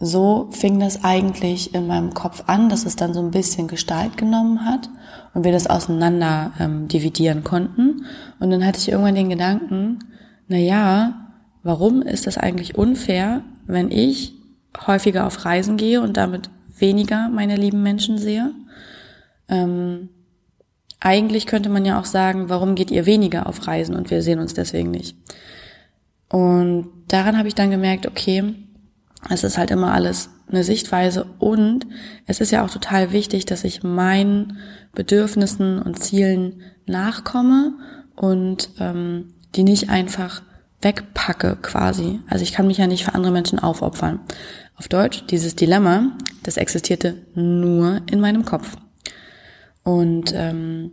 so 0.00 0.48
fing 0.50 0.80
das 0.80 1.04
eigentlich 1.04 1.74
in 1.74 1.86
meinem 1.86 2.14
Kopf 2.14 2.44
an, 2.46 2.70
dass 2.70 2.86
es 2.86 2.96
dann 2.96 3.12
so 3.12 3.20
ein 3.20 3.30
bisschen 3.30 3.68
Gestalt 3.68 4.16
genommen 4.16 4.64
hat 4.64 4.88
und 5.34 5.44
wir 5.44 5.52
das 5.52 5.66
auseinander 5.66 6.52
ähm, 6.58 6.88
dividieren 6.88 7.44
konnten. 7.44 8.06
Und 8.40 8.50
dann 8.50 8.64
hatte 8.64 8.78
ich 8.78 8.88
irgendwann 8.88 9.14
den 9.14 9.28
Gedanken, 9.28 9.98
na 10.48 10.56
ja, 10.56 11.32
warum 11.62 12.00
ist 12.00 12.26
das 12.26 12.38
eigentlich 12.38 12.78
unfair, 12.78 13.42
wenn 13.66 13.90
ich 13.90 14.35
häufiger 14.86 15.26
auf 15.26 15.44
Reisen 15.44 15.76
gehe 15.76 16.00
und 16.00 16.16
damit 16.16 16.50
weniger 16.78 17.28
meine 17.28 17.56
lieben 17.56 17.82
Menschen 17.82 18.18
sehe. 18.18 18.52
Ähm, 19.48 20.08
eigentlich 21.00 21.46
könnte 21.46 21.68
man 21.68 21.84
ja 21.84 22.00
auch 22.00 22.04
sagen, 22.04 22.48
warum 22.48 22.74
geht 22.74 22.90
ihr 22.90 23.06
weniger 23.06 23.46
auf 23.46 23.66
Reisen 23.66 23.94
und 23.94 24.10
wir 24.10 24.22
sehen 24.22 24.40
uns 24.40 24.54
deswegen 24.54 24.90
nicht. 24.90 25.16
Und 26.28 26.88
daran 27.08 27.38
habe 27.38 27.48
ich 27.48 27.54
dann 27.54 27.70
gemerkt, 27.70 28.06
okay, 28.06 28.54
es 29.30 29.44
ist 29.44 29.58
halt 29.58 29.70
immer 29.70 29.92
alles 29.92 30.30
eine 30.48 30.64
Sichtweise 30.64 31.26
und 31.38 31.86
es 32.26 32.40
ist 32.40 32.52
ja 32.52 32.64
auch 32.64 32.70
total 32.70 33.12
wichtig, 33.12 33.46
dass 33.46 33.64
ich 33.64 33.82
meinen 33.82 34.58
Bedürfnissen 34.94 35.80
und 35.82 36.02
Zielen 36.02 36.62
nachkomme 36.86 37.74
und 38.14 38.70
ähm, 38.78 39.34
die 39.54 39.64
nicht 39.64 39.90
einfach 39.90 40.42
wegpacke 40.82 41.58
quasi. 41.62 42.20
Also 42.28 42.42
ich 42.42 42.52
kann 42.52 42.66
mich 42.66 42.78
ja 42.78 42.86
nicht 42.86 43.04
für 43.04 43.14
andere 43.14 43.32
Menschen 43.32 43.58
aufopfern. 43.58 44.20
Auf 44.76 44.88
Deutsch, 44.88 45.24
dieses 45.30 45.56
Dilemma, 45.56 46.12
das 46.42 46.58
existierte 46.58 47.22
nur 47.34 48.02
in 48.10 48.20
meinem 48.20 48.44
Kopf. 48.44 48.76
Und 49.82 50.32
ähm, 50.34 50.92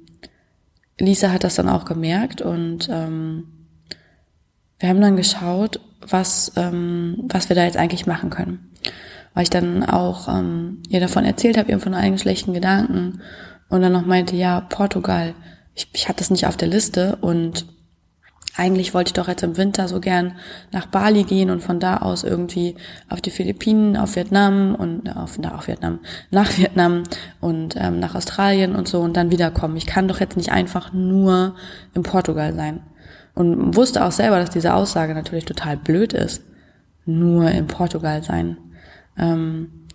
Lisa 0.99 1.31
hat 1.31 1.43
das 1.43 1.55
dann 1.55 1.67
auch 1.67 1.85
gemerkt 1.85 2.41
und 2.41 2.87
ähm, 2.89 3.47
wir 4.79 4.89
haben 4.89 5.01
dann 5.01 5.17
geschaut, 5.17 5.79
was, 6.07 6.51
ähm, 6.55 7.25
was 7.27 7.49
wir 7.49 7.55
da 7.55 7.65
jetzt 7.65 7.77
eigentlich 7.77 8.05
machen 8.05 8.29
können. 8.29 8.71
Weil 9.33 9.43
ich 9.43 9.49
dann 9.49 9.83
auch 9.83 10.27
ähm, 10.27 10.83
ihr 10.89 10.99
davon 10.99 11.25
erzählt 11.25 11.57
habe, 11.57 11.71
eben 11.71 11.81
von 11.81 11.93
eigenen 11.93 12.19
schlechten 12.19 12.53
Gedanken 12.53 13.21
und 13.69 13.81
dann 13.81 13.93
noch 13.93 14.05
meinte, 14.05 14.35
ja, 14.35 14.61
Portugal, 14.61 15.33
ich, 15.75 15.89
ich 15.93 16.07
hatte 16.07 16.19
das 16.19 16.29
nicht 16.29 16.45
auf 16.45 16.55
der 16.55 16.67
Liste 16.67 17.17
und 17.21 17.65
eigentlich 18.55 18.93
wollte 18.93 19.09
ich 19.09 19.13
doch 19.13 19.27
jetzt 19.27 19.41
im 19.41 19.57
Winter 19.57 19.87
so 19.87 19.99
gern 19.99 20.35
nach 20.71 20.85
Bali 20.85 21.23
gehen 21.23 21.49
und 21.49 21.61
von 21.61 21.79
da 21.79 21.97
aus 21.97 22.23
irgendwie 22.23 22.75
auf 23.09 23.19
die 23.19 23.31
Philippinen, 23.31 23.97
auf 23.97 24.15
Vietnam 24.15 24.75
und 24.75 25.09
auf, 25.15 25.39
na, 25.39 25.55
auf 25.55 25.67
Vietnam, 25.67 25.99
nach 26.29 26.57
Vietnam 26.57 27.03
und 27.41 27.75
ähm, 27.77 27.99
nach 27.99 28.13
Australien 28.13 28.75
und 28.75 28.87
so 28.87 29.01
und 29.01 29.17
dann 29.17 29.31
wiederkommen. 29.31 29.75
Ich 29.75 29.87
kann 29.87 30.07
doch 30.07 30.19
jetzt 30.19 30.37
nicht 30.37 30.51
einfach 30.51 30.93
nur 30.93 31.55
in 31.95 32.03
Portugal 32.03 32.53
sein. 32.53 32.81
Und 33.35 33.75
wusste 33.75 34.05
auch 34.05 34.11
selber, 34.11 34.39
dass 34.39 34.51
diese 34.51 34.75
Aussage 34.75 35.15
natürlich 35.15 35.45
total 35.45 35.75
blöd 35.75 36.13
ist. 36.13 36.43
Nur 37.05 37.49
in 37.49 37.65
Portugal 37.65 38.21
sein. 38.21 38.57
Ähm, 39.17 39.87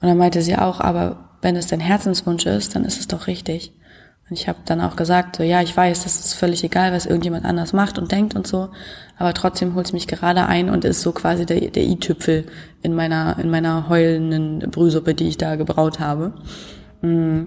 und 0.00 0.08
dann 0.08 0.16
meinte 0.16 0.42
sie 0.42 0.56
auch, 0.56 0.80
aber 0.80 1.30
wenn 1.42 1.56
es 1.56 1.66
dein 1.66 1.80
Herzenswunsch 1.80 2.46
ist, 2.46 2.76
dann 2.76 2.84
ist 2.84 3.00
es 3.00 3.08
doch 3.08 3.26
richtig. 3.26 3.72
Und 4.30 4.38
ich 4.38 4.46
habe 4.46 4.60
dann 4.64 4.80
auch 4.80 4.94
gesagt, 4.94 5.36
so 5.36 5.42
ja, 5.42 5.60
ich 5.60 5.76
weiß, 5.76 6.04
das 6.04 6.20
ist 6.20 6.34
völlig 6.34 6.62
egal, 6.62 6.92
was 6.92 7.04
irgendjemand 7.04 7.44
anders 7.44 7.72
macht 7.72 7.98
und 7.98 8.12
denkt 8.12 8.36
und 8.36 8.46
so, 8.46 8.68
aber 9.18 9.34
trotzdem 9.34 9.74
holt 9.74 9.86
es 9.86 9.92
mich 9.92 10.06
gerade 10.06 10.46
ein 10.46 10.70
und 10.70 10.84
ist 10.84 11.02
so 11.02 11.10
quasi 11.10 11.44
der, 11.46 11.60
der 11.60 11.82
i-Tüpfel 11.82 12.46
in 12.80 12.94
meiner, 12.94 13.38
in 13.40 13.50
meiner 13.50 13.88
heulenden 13.88 14.60
Brühsuppe, 14.70 15.14
die 15.14 15.26
ich 15.26 15.36
da 15.36 15.56
gebraut 15.56 15.98
habe. 15.98 16.32
Mm. 17.02 17.46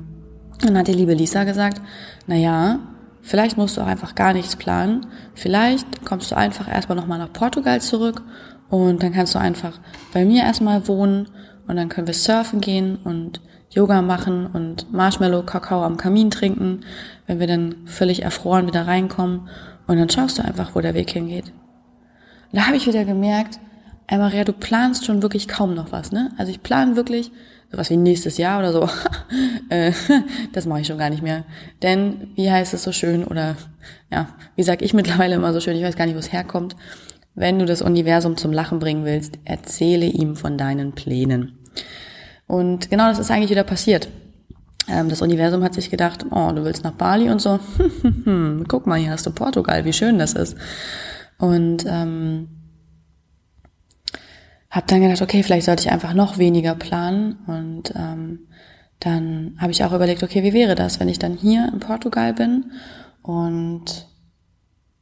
Dann 0.62 0.78
hat 0.78 0.88
die 0.88 0.94
liebe 0.94 1.14
Lisa 1.14 1.46
gesagt, 1.46 1.82
na 2.28 2.36
ja, 2.36 2.80
vielleicht 3.22 3.58
musst 3.58 3.78
du 3.78 3.82
auch 3.82 3.88
einfach 3.88 4.14
gar 4.14 4.34
nichts 4.34 4.56
planen. 4.56 5.08
Vielleicht 5.34 6.06
kommst 6.06 6.32
du 6.32 6.38
einfach 6.38 6.70
erstmal 6.70 6.98
nochmal 6.98 7.18
nach 7.18 7.34
Portugal 7.34 7.82
zurück 7.82 8.22
und 8.70 9.04
dann 9.04 9.14
kannst 9.14 9.36
du 9.36 9.40
einfach 9.40 9.80
bei 10.14 10.26
mir 10.26 10.44
erstmal 10.44 10.88
wohnen 10.88 11.30
und 11.68 11.76
dann 11.76 11.90
können 11.90 12.08
wir 12.08 12.14
surfen 12.14 12.62
gehen 12.62 12.98
und 13.04 13.42
Yoga 13.74 14.02
machen 14.02 14.48
und 14.48 14.92
Marshmallow-Kakao 14.94 15.84
am 15.84 15.98
Kamin 15.98 16.30
trinken, 16.30 16.82
wenn 17.26 17.40
wir 17.40 17.48
dann 17.48 17.76
völlig 17.86 18.22
erfroren 18.22 18.68
wieder 18.68 18.86
reinkommen. 18.86 19.48
Und 19.88 19.98
dann 19.98 20.10
schaust 20.10 20.38
du 20.38 20.46
einfach, 20.46 20.76
wo 20.76 20.82
der 20.82 20.94
Weg 20.94 21.10
hingeht. 21.10 21.46
Und 22.52 22.60
da 22.60 22.68
habe 22.68 22.78
ich 22.78 22.88
wieder 22.88 23.04
gemerkt, 23.04 23.60
ey 24.08 24.18
Maria, 24.18 24.44
du 24.44 24.54
planst 24.54 25.06
schon 25.06 25.22
wirklich 25.22 25.48
kaum 25.48 25.74
noch 25.74 25.92
was, 25.92 26.12
ne? 26.12 26.32
Also 26.38 26.52
ich 26.52 26.62
plane 26.62 26.96
wirklich 26.96 27.32
sowas 27.72 27.90
wie 27.90 27.98
nächstes 27.98 28.38
Jahr 28.38 28.60
oder 28.60 28.72
so. 28.72 28.90
Äh, 29.70 29.94
das 30.52 30.68
mache 30.68 30.82
ich 30.82 30.88
schon 30.88 31.00
gar 31.00 31.10
nicht 31.10 31.24
mehr. 31.24 31.46
Denn, 31.82 32.28
wie 32.36 32.52
heißt 32.52 32.76
es 32.76 32.84
so 32.84 32.92
schön, 32.92 33.24
oder 33.24 33.56
ja, 34.12 34.28
wie 34.56 34.62
sag 34.62 34.84
ich 34.84 34.94
mittlerweile 34.94 35.34
immer 35.36 35.52
so 35.52 35.62
schön, 35.62 35.76
ich 35.76 35.84
weiß 35.84 35.96
gar 35.96 36.06
nicht, 36.06 36.14
wo 36.14 36.20
es 36.20 36.32
herkommt. 36.32 36.76
Wenn 37.34 37.58
du 37.58 37.66
das 37.66 37.82
Universum 37.82 38.38
zum 38.38 38.54
Lachen 38.54 38.78
bringen 38.78 39.06
willst, 39.06 39.40
erzähle 39.46 40.06
ihm 40.06 40.36
von 40.36 40.60
deinen 40.60 40.92
Plänen. 40.92 41.63
Und 42.54 42.92
genau 42.92 43.08
das 43.08 43.18
ist 43.18 43.32
eigentlich 43.32 43.50
wieder 43.50 43.64
passiert. 43.64 44.10
ähm, 44.88 45.10
das 45.10 45.24
Universum 45.24 45.64
hat 45.64 45.74
sich 45.74 45.90
gedacht, 45.90 46.24
oh, 46.30 46.52
du 46.52 46.64
willst 46.64 46.84
nach 46.84 46.92
Bali 46.92 47.32
und 47.32 47.42
so, 47.42 47.60
guck 48.68 48.86
mal, 48.86 49.00
hier 49.00 49.10
hast 49.10 49.26
du 49.26 49.32
Portugal, 49.32 49.86
wie 49.86 49.94
schön 49.94 50.20
das 50.20 50.34
ist. 50.34 50.56
Und 51.40 51.84
ähm, 51.88 52.50
habe 54.70 54.86
dann 54.86 55.02
gedacht, 55.02 55.24
okay, 55.24 55.42
vielleicht 55.42 55.66
sollte 55.66 55.82
ich 55.82 55.92
einfach 55.92 56.14
noch 56.14 56.38
weniger 56.38 56.76
planen. 56.76 57.38
Und 57.48 57.92
ähm, 57.96 58.48
dann 59.00 59.58
habe 59.58 59.72
ich 59.72 59.84
auch 59.84 59.92
überlegt, 59.92 60.22
okay, 60.22 60.44
wie 60.44 60.54
wäre 60.54 60.76
das, 60.76 61.00
wenn 61.00 61.10
ich 61.10 61.18
dann 61.18 61.34
hier 61.34 61.68
in 61.74 61.80
Portugal 61.80 62.36
bin 62.36 62.72
und 63.24 64.06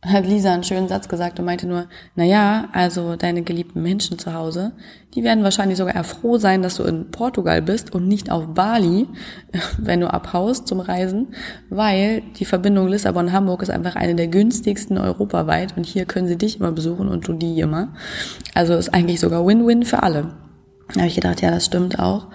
hat 0.03 0.25
Lisa 0.25 0.51
einen 0.51 0.63
schönen 0.63 0.87
Satz 0.87 1.07
gesagt 1.07 1.39
und 1.39 1.45
meinte 1.45 1.67
nur, 1.67 1.85
na 2.15 2.23
ja, 2.23 2.69
also 2.71 3.15
deine 3.15 3.43
geliebten 3.43 3.83
Menschen 3.83 4.17
zu 4.17 4.33
Hause, 4.33 4.71
die 5.13 5.23
werden 5.23 5.43
wahrscheinlich 5.43 5.77
sogar 5.77 5.93
eher 5.93 6.03
froh 6.03 6.39
sein, 6.39 6.63
dass 6.63 6.77
du 6.77 6.83
in 6.83 7.11
Portugal 7.11 7.61
bist 7.61 7.93
und 7.93 8.07
nicht 8.07 8.31
auf 8.31 8.47
Bali, 8.55 9.07
wenn 9.77 9.99
du 9.99 10.11
abhaust 10.11 10.67
zum 10.67 10.79
Reisen, 10.79 11.35
weil 11.69 12.23
die 12.39 12.45
Verbindung 12.45 12.87
Lissabon-Hamburg 12.87 13.61
ist 13.61 13.69
einfach 13.69 13.95
eine 13.95 14.15
der 14.15 14.27
günstigsten 14.27 14.97
europaweit 14.97 15.77
und 15.77 15.85
hier 15.85 16.05
können 16.05 16.27
sie 16.27 16.37
dich 16.37 16.59
immer 16.59 16.71
besuchen 16.71 17.07
und 17.07 17.27
du 17.27 17.33
die 17.33 17.59
immer. 17.59 17.89
Also 18.55 18.73
ist 18.73 18.93
eigentlich 18.95 19.19
sogar 19.19 19.45
Win-Win 19.45 19.83
für 19.83 20.01
alle. 20.01 20.33
Da 20.93 21.01
habe 21.01 21.07
ich 21.09 21.15
gedacht, 21.15 21.41
ja, 21.41 21.51
das 21.51 21.65
stimmt 21.65 21.99
auch 21.99 22.27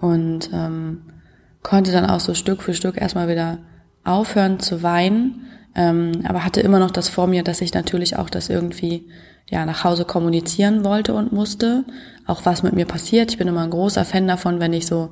und 0.00 0.50
ähm, 0.52 1.00
konnte 1.62 1.92
dann 1.92 2.04
auch 2.04 2.20
so 2.20 2.34
Stück 2.34 2.62
für 2.62 2.74
Stück 2.74 3.00
erstmal 3.00 3.28
wieder 3.28 3.58
aufhören 4.04 4.60
zu 4.60 4.82
weinen 4.82 5.46
ähm, 5.76 6.22
aber 6.24 6.44
hatte 6.44 6.60
immer 6.60 6.80
noch 6.80 6.90
das 6.90 7.08
vor 7.08 7.26
mir, 7.26 7.44
dass 7.44 7.60
ich 7.60 7.72
natürlich 7.74 8.16
auch 8.16 8.30
das 8.30 8.48
irgendwie 8.48 9.08
ja 9.48 9.64
nach 9.64 9.84
Hause 9.84 10.04
kommunizieren 10.04 10.84
wollte 10.84 11.14
und 11.14 11.32
musste, 11.32 11.84
auch 12.26 12.44
was 12.44 12.64
mit 12.64 12.72
mir 12.72 12.86
passiert. 12.86 13.30
Ich 13.30 13.38
bin 13.38 13.46
immer 13.46 13.62
ein 13.62 13.70
großer 13.70 14.04
Fan 14.04 14.26
davon, 14.26 14.58
wenn 14.58 14.72
ich 14.72 14.86
so 14.86 15.10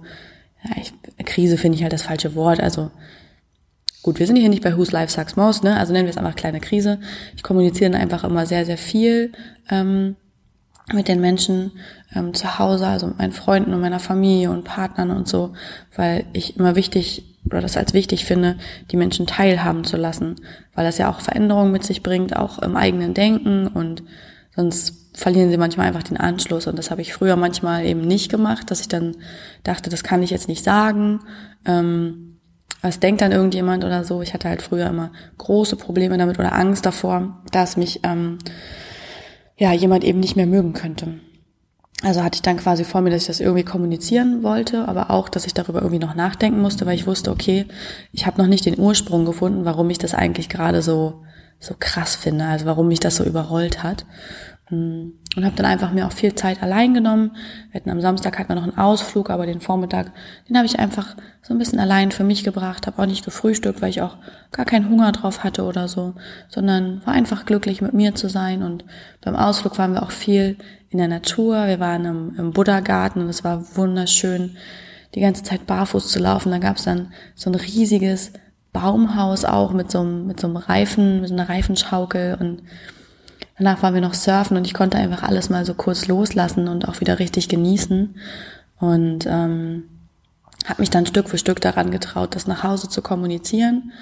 ja, 0.64 0.71
ich, 0.80 0.92
Krise 1.25 1.59
finde 1.59 1.76
ich 1.76 1.83
halt 1.83 1.92
das 1.92 2.02
falsche 2.02 2.35
Wort, 2.35 2.61
also 2.61 2.90
Gut, 4.04 4.18
wir 4.18 4.26
sind 4.26 4.37
hier 4.37 4.50
nicht 4.50 4.62
bei 4.62 4.76
Whose 4.76 4.92
Life 4.92 5.11
Sucks 5.11 5.35
Most, 5.35 5.64
ne? 5.64 5.78
Also 5.78 5.94
nennen 5.94 6.04
wir 6.04 6.11
es 6.11 6.18
einfach 6.18 6.37
kleine 6.37 6.61
Krise. 6.61 7.00
Ich 7.37 7.42
kommuniziere 7.42 7.97
einfach 7.97 8.23
immer 8.23 8.44
sehr, 8.44 8.66
sehr 8.66 8.76
viel 8.76 9.33
ähm, 9.71 10.16
mit 10.93 11.09
den 11.09 11.21
Menschen 11.21 11.73
ähm, 12.14 12.35
zu 12.35 12.59
Hause, 12.59 12.87
also 12.87 13.07
mit 13.07 13.19
meinen 13.19 13.33
Freunden 13.33 13.73
und 13.73 13.81
meiner 13.81 14.00
Familie 14.00 14.50
und 14.50 14.64
Partnern 14.64 15.11
und 15.11 15.26
so, 15.26 15.55
weil 15.97 16.26
ich 16.33 16.57
immer 16.59 16.76
wichtig 16.76 17.25
oder 17.47 17.61
das 17.61 17.76
als 17.76 17.93
wichtig 17.93 18.25
finde, 18.25 18.57
die 18.91 18.97
Menschen 18.97 19.26
teilhaben 19.26 19.85
zu 19.85 19.97
lassen, 19.97 20.37
weil 20.75 20.85
das 20.85 20.99
ja 20.99 21.11
auch 21.11 21.21
Veränderungen 21.21 21.73
mit 21.73 21.85
sich 21.85 22.03
bringt, 22.03 22.37
auch 22.37 22.59
im 22.59 22.76
eigenen 22.76 23.14
Denken 23.14 23.67
und 23.67 24.03
sonst 24.55 25.05
verlieren 25.14 25.50
sie 25.50 25.57
manchmal 25.57 25.87
einfach 25.87 26.03
den 26.03 26.17
Anschluss 26.17 26.67
und 26.67 26.79
das 26.79 26.91
habe 26.91 27.03
ich 27.03 27.12
früher 27.12 27.37
manchmal 27.37 27.85
eben 27.85 28.00
nicht 28.00 28.31
gemacht, 28.31 28.71
dass 28.71 28.81
ich 28.81 28.88
dann 28.88 29.17
dachte, 29.62 29.91
das 29.91 30.03
kann 30.03 30.23
ich 30.23 30.31
jetzt 30.31 30.49
nicht 30.49 30.64
sagen. 30.64 31.21
Ähm, 31.64 32.38
was 32.83 33.00
denkt 33.00 33.23
dann 33.23 33.33
irgendjemand 33.33 33.85
oder 33.85 34.05
so? 34.05 34.21
Ich 34.21 34.35
hatte 34.35 34.49
halt 34.49 34.61
früher 34.61 34.87
immer 34.87 35.11
große 35.38 35.76
Probleme 35.76 36.19
damit 36.19 36.38
oder 36.38 36.53
Angst 36.53 36.85
davor, 36.85 37.43
dass 37.50 37.79
mich 37.79 38.00
ähm, 38.03 38.38
ja 39.64 39.73
jemand 39.73 40.04
eben 40.04 40.21
nicht 40.21 40.37
mehr 40.37 40.47
mögen 40.47 40.73
könnte. 40.73 41.21
Also 42.02 42.23
hatte 42.23 42.37
ich 42.37 42.42
dann 42.42 42.59
quasi 42.59 42.85
vor 42.85 43.00
mir, 43.00 43.11
dass 43.11 43.23
ich 43.23 43.28
das 43.28 43.40
irgendwie 43.40 43.64
kommunizieren 43.64 44.42
wollte, 44.42 44.87
aber 44.88 45.11
auch, 45.11 45.28
dass 45.28 45.47
ich 45.47 45.54
darüber 45.54 45.80
irgendwie 45.80 46.04
noch 46.04 46.14
nachdenken 46.14 46.61
musste, 46.61 46.85
weil 46.85 46.97
ich 46.97 47.06
wusste, 47.06 47.30
okay, 47.30 47.64
ich 48.12 48.26
habe 48.26 48.40
noch 48.40 48.49
nicht 48.49 48.66
den 48.66 48.78
Ursprung 48.78 49.25
gefunden, 49.25 49.64
warum 49.64 49.88
ich 49.88 49.99
das 49.99 50.12
eigentlich 50.12 50.49
gerade 50.49 50.83
so 50.83 51.23
so 51.61 51.75
krass 51.78 52.14
finde, 52.14 52.44
also 52.44 52.66
warum 52.66 52.88
mich 52.88 53.00
das 53.00 53.16
so 53.16 53.25
überrollt 53.25 53.83
hat. 53.83 54.04
Und 55.37 55.45
habe 55.45 55.57
dann 55.57 55.66
einfach 55.66 55.93
mir 55.93 56.07
auch 56.07 56.12
viel 56.12 56.35
Zeit 56.35 56.62
allein 56.62 56.95
genommen. 56.95 57.33
Wir 57.71 57.81
hatten 57.81 57.90
am 57.90 58.00
Samstag 58.00 58.38
hatten 58.38 58.50
wir 58.50 58.54
noch 58.54 58.62
einen 58.62 58.78
Ausflug, 58.78 59.31
aber 59.31 59.47
den 59.47 59.61
Vormittag, 59.61 60.12
den 60.49 60.57
habe 60.57 60.66
ich 60.66 60.78
einfach 60.78 61.17
so 61.43 61.52
ein 61.52 61.58
bisschen 61.58 61.80
allein 61.80 62.13
für 62.13 62.25
mich 62.25 62.45
gebracht, 62.45 62.87
habe 62.87 63.02
auch 63.02 63.06
nicht 63.06 63.25
gefrühstückt, 63.25 63.82
weil 63.82 63.91
ich 63.91 64.00
auch 64.00 64.17
gar 64.52 64.65
keinen 64.65 64.89
Hunger 64.89 65.10
drauf 65.13 65.43
hatte 65.43 65.65
oder 65.65 65.89
so, 65.89 66.15
sondern 66.49 67.04
war 67.04 67.15
einfach 67.15 67.47
glücklich 67.47 67.82
mit 67.82 67.95
mir 67.95 68.15
zu 68.15 68.28
sein. 68.28 68.63
Und 68.63 68.84
beim 69.21 69.34
Ausflug 69.34 69.76
waren 69.78 69.95
wir 69.95 70.02
auch 70.04 70.13
viel 70.13 70.56
in 70.91 70.99
der 70.99 71.08
Natur. 71.08 71.67
Wir 71.67 71.80
waren 71.80 72.04
im, 72.04 72.34
im 72.39 72.52
Buddha-Garten 72.52 73.21
und 73.21 73.28
es 73.28 73.43
war 73.43 73.76
wunderschön, 73.76 74.56
die 75.15 75.21
ganze 75.21 75.43
Zeit 75.43 75.67
barfuß 75.67 76.08
zu 76.08 76.21
laufen. 76.21 76.52
Da 76.52 76.58
gab 76.58 76.76
es 76.76 76.84
dann 76.84 77.13
so 77.34 77.50
ein 77.50 77.56
riesiges 77.56 78.32
Baumhaus 78.73 79.45
auch 79.45 79.73
mit 79.73 79.91
so 79.91 80.00
einem, 80.00 80.26
mit 80.26 80.41
so 80.41 80.47
einem 80.47 80.56
Reifen, 80.56 81.21
mit 81.21 81.28
so 81.28 81.34
einer 81.34 81.49
Reifenschaukel 81.49 82.37
und 82.39 82.63
danach 83.59 83.83
waren 83.83 83.95
wir 83.95 84.00
noch 84.00 84.15
surfen 84.15 84.57
und 84.57 84.67
ich 84.67 84.75
konnte 84.75 84.99
einfach 84.99 85.23
alles 85.23 85.50
mal 85.50 85.65
so 85.65 85.75
kurz 85.75 86.07
loslassen 86.07 86.69
und 86.69 86.89
auch 86.89 87.00
wieder 87.00 87.19
richtig 87.19 87.49
genießen 87.49 88.17
und 88.78 89.26
ähm, 89.26 89.85
habe 90.67 90.83
mich 90.83 90.91
dann 90.91 91.07
Stück 91.07 91.28
für 91.28 91.39
Stück 91.39 91.61
daran 91.61 91.91
getraut, 91.91 92.35
das 92.35 92.47
nach 92.47 92.63
Hause 92.63 92.89
zu 92.89 93.02
kommunizieren. 93.02 93.93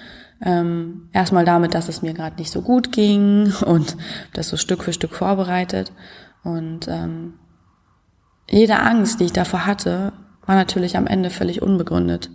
Ähm, 0.45 1.09
erstmal 1.13 1.45
damit, 1.45 1.75
dass 1.75 1.89
es 1.89 2.03
mir 2.03 2.15
gerade 2.15 2.37
nicht 2.37 2.51
so 2.51 2.63
gut 2.63 2.93
ging 2.93 3.53
und 3.67 3.97
das 4.33 4.49
so 4.49 4.57
Stück 4.57 4.85
für 4.85 4.93
Stück 4.93 5.15
vorbereitet 5.15 5.93
und 6.43 6.89
ähm, 6.89 7.35
jede 8.51 8.79
Angst, 8.81 9.21
die 9.21 9.25
ich 9.25 9.33
davor 9.33 9.67
hatte, 9.67 10.13
war 10.45 10.57
natürlich 10.57 10.97
am 10.97 11.07
Ende 11.07 11.31
völlig 11.31 11.63
unbegründet. 11.63 12.31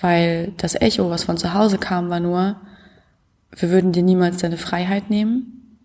Weil 0.00 0.52
das 0.56 0.74
Echo, 0.74 1.10
was 1.10 1.24
von 1.24 1.36
zu 1.36 1.52
Hause 1.54 1.78
kam, 1.78 2.08
war 2.10 2.20
nur, 2.20 2.56
wir 3.56 3.70
würden 3.70 3.92
dir 3.92 4.02
niemals 4.02 4.38
deine 4.38 4.56
Freiheit 4.56 5.10
nehmen. 5.10 5.78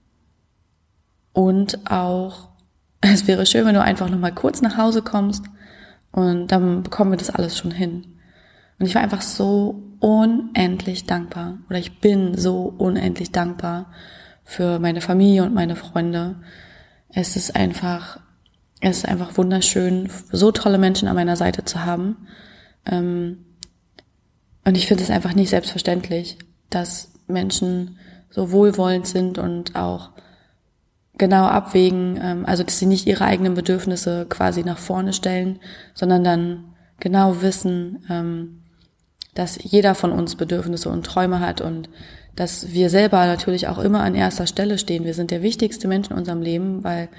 Und 1.33 1.91
auch, 1.91 2.49
es 3.01 3.27
wäre 3.27 3.45
schön, 3.45 3.65
wenn 3.65 3.75
du 3.75 3.81
einfach 3.81 4.09
nochmal 4.09 4.33
kurz 4.33 4.61
nach 4.61 4.77
Hause 4.77 5.01
kommst 5.01 5.45
und 6.11 6.47
dann 6.47 6.83
bekommen 6.83 7.11
wir 7.11 7.17
das 7.17 7.29
alles 7.29 7.57
schon 7.57 7.71
hin. 7.71 8.05
Und 8.79 8.85
ich 8.85 8.95
war 8.95 9.01
einfach 9.01 9.21
so 9.21 9.83
unendlich 9.99 11.05
dankbar. 11.05 11.57
Oder 11.69 11.79
ich 11.79 11.99
bin 11.99 12.37
so 12.37 12.73
unendlich 12.77 13.31
dankbar 13.31 13.91
für 14.43 14.79
meine 14.79 15.01
Familie 15.01 15.43
und 15.43 15.53
meine 15.53 15.75
Freunde, 15.75 16.35
es 17.09 17.35
ist 17.35 17.55
einfach, 17.55 18.19
es 18.79 18.97
ist 18.97 19.07
einfach 19.07 19.37
wunderschön, 19.37 20.09
so 20.31 20.51
tolle 20.51 20.77
Menschen 20.77 21.07
an 21.07 21.15
meiner 21.15 21.35
Seite 21.35 21.65
zu 21.65 21.85
haben. 21.85 22.27
Ähm, 22.85 23.45
und 24.63 24.75
ich 24.75 24.87
finde 24.87 25.03
es 25.03 25.09
einfach 25.09 25.33
nicht 25.33 25.49
selbstverständlich, 25.49 26.37
dass 26.69 27.16
Menschen 27.27 27.97
so 28.29 28.51
wohlwollend 28.51 29.07
sind 29.07 29.37
und 29.37 29.75
auch 29.75 30.11
genau 31.17 31.45
abwägen, 31.45 32.19
ähm, 32.21 32.45
also 32.45 32.63
dass 32.63 32.79
sie 32.79 32.85
nicht 32.85 33.07
ihre 33.07 33.25
eigenen 33.25 33.53
Bedürfnisse 33.53 34.25
quasi 34.29 34.63
nach 34.63 34.77
vorne 34.77 35.13
stellen, 35.13 35.59
sondern 35.93 36.23
dann 36.23 36.63
genau 36.99 37.41
wissen, 37.41 38.05
ähm, 38.09 38.61
dass 39.33 39.57
jeder 39.61 39.95
von 39.95 40.11
uns 40.11 40.35
Bedürfnisse 40.35 40.89
und 40.89 41.05
Träume 41.05 41.39
hat 41.39 41.61
und 41.61 41.89
dass 42.35 42.71
wir 42.73 42.89
selber 42.89 43.25
natürlich 43.25 43.67
auch 43.67 43.79
immer 43.79 44.01
an 44.01 44.15
erster 44.15 44.47
Stelle 44.47 44.77
stehen. 44.77 45.05
Wir 45.05 45.13
sind 45.13 45.31
der 45.31 45.41
wichtigste 45.41 45.87
Mensch 45.87 46.09
in 46.09 46.17
unserem 46.17 46.41
Leben, 46.41 46.83
weil 46.83 47.09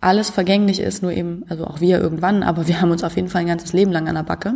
alles 0.00 0.30
vergänglich 0.30 0.80
ist, 0.80 1.02
nur 1.02 1.12
eben, 1.12 1.44
also 1.48 1.66
auch 1.66 1.80
wir 1.80 2.00
irgendwann, 2.00 2.42
aber 2.42 2.68
wir 2.68 2.80
haben 2.80 2.90
uns 2.90 3.02
auf 3.02 3.16
jeden 3.16 3.28
Fall 3.28 3.42
ein 3.42 3.48
ganzes 3.48 3.72
Leben 3.72 3.90
lang 3.90 4.08
an 4.08 4.14
der 4.14 4.22
Backe. 4.22 4.54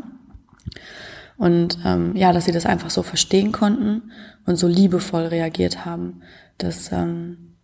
Und 1.43 1.79
ähm, 1.85 2.15
ja, 2.15 2.33
dass 2.33 2.45
sie 2.45 2.53
das 2.53 2.67
einfach 2.67 2.91
so 2.91 3.03
verstehen 3.03 3.51
konnten 3.51 4.13
und 4.47 4.55
so 4.55 4.69
liebevoll 4.69 5.27
reagiert 5.27 5.85
haben, 5.85 6.23
das 6.57 6.93
ähm, 6.93 7.57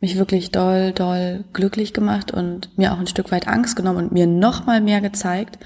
mich 0.00 0.18
wirklich 0.18 0.50
doll, 0.50 0.90
doll 0.90 1.44
glücklich 1.52 1.92
gemacht 1.92 2.32
und 2.32 2.76
mir 2.76 2.92
auch 2.92 2.98
ein 2.98 3.06
Stück 3.06 3.30
weit 3.30 3.46
Angst 3.46 3.76
genommen 3.76 3.98
und 3.98 4.12
mir 4.12 4.26
noch 4.26 4.66
mal 4.66 4.80
mehr 4.80 5.00
gezeigt, 5.00 5.60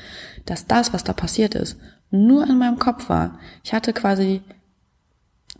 dass 0.44 0.66
das, 0.66 0.92
was 0.92 1.03
da 1.03 1.14
passiert 1.14 1.55
ist, 1.55 1.79
nur 2.11 2.46
in 2.46 2.59
meinem 2.59 2.79
Kopf 2.79 3.09
war. 3.09 3.38
Ich 3.64 3.72
hatte 3.72 3.94
quasi 3.94 4.42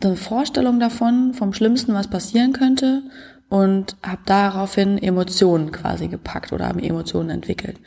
eine 0.03 0.17
Vorstellung 0.17 0.79
davon, 0.79 1.33
vom 1.33 1.51
Schlimmsten, 1.51 1.95
was 1.95 2.11
passieren 2.11 2.53
könnte 2.53 3.01
und 3.49 3.95
habe 4.03 4.21
daraufhin 4.27 4.99
Emotionen 4.99 5.71
quasi 5.71 6.09
gepackt 6.09 6.53
oder 6.53 6.67
haben 6.67 6.77
Emotionen 6.77 7.31
entwickelt. 7.31 7.77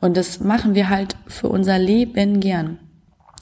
Und 0.00 0.16
das 0.16 0.38
machen 0.38 0.76
wir 0.76 0.90
halt 0.90 1.16
für 1.26 1.48
unser 1.48 1.80
Leben 1.80 2.38
gern. 2.38 2.78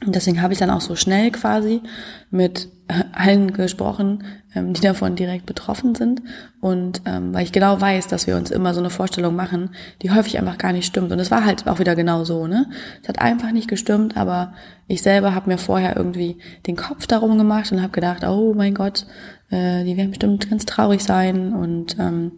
Und 0.04 0.14
deswegen 0.14 0.40
habe 0.40 0.52
ich 0.52 0.58
dann 0.58 0.70
auch 0.70 0.80
so 0.80 0.96
schnell 0.96 1.30
quasi 1.30 1.82
mit 2.30 2.68
allen 3.12 3.52
gesprochen, 3.52 4.24
ähm, 4.54 4.72
die 4.72 4.80
davon 4.80 5.14
direkt 5.14 5.46
betroffen 5.46 5.94
sind. 5.94 6.22
Und 6.60 7.02
ähm, 7.04 7.32
weil 7.32 7.44
ich 7.44 7.52
genau 7.52 7.80
weiß, 7.80 8.08
dass 8.08 8.26
wir 8.26 8.36
uns 8.36 8.50
immer 8.50 8.74
so 8.74 8.80
eine 8.80 8.90
Vorstellung 8.90 9.36
machen, 9.36 9.70
die 10.02 10.10
häufig 10.10 10.38
einfach 10.38 10.58
gar 10.58 10.72
nicht 10.72 10.86
stimmt. 10.86 11.12
Und 11.12 11.18
es 11.18 11.30
war 11.30 11.44
halt 11.44 11.68
auch 11.68 11.78
wieder 11.78 11.94
genau 11.94 12.24
so, 12.24 12.46
ne? 12.46 12.66
Es 13.02 13.08
hat 13.08 13.20
einfach 13.20 13.52
nicht 13.52 13.68
gestimmt, 13.68 14.16
aber 14.16 14.52
ich 14.86 15.02
selber 15.02 15.34
habe 15.34 15.50
mir 15.50 15.58
vorher 15.58 15.96
irgendwie 15.96 16.38
den 16.66 16.76
Kopf 16.76 17.06
darum 17.06 17.38
gemacht 17.38 17.70
und 17.72 17.82
habe 17.82 17.92
gedacht, 17.92 18.24
oh 18.24 18.54
mein 18.54 18.74
Gott, 18.74 19.06
äh, 19.50 19.84
die 19.84 19.96
werden 19.96 20.10
bestimmt 20.10 20.50
ganz 20.50 20.66
traurig 20.66 21.02
sein 21.02 21.52
und 21.52 21.96
ähm, 21.98 22.32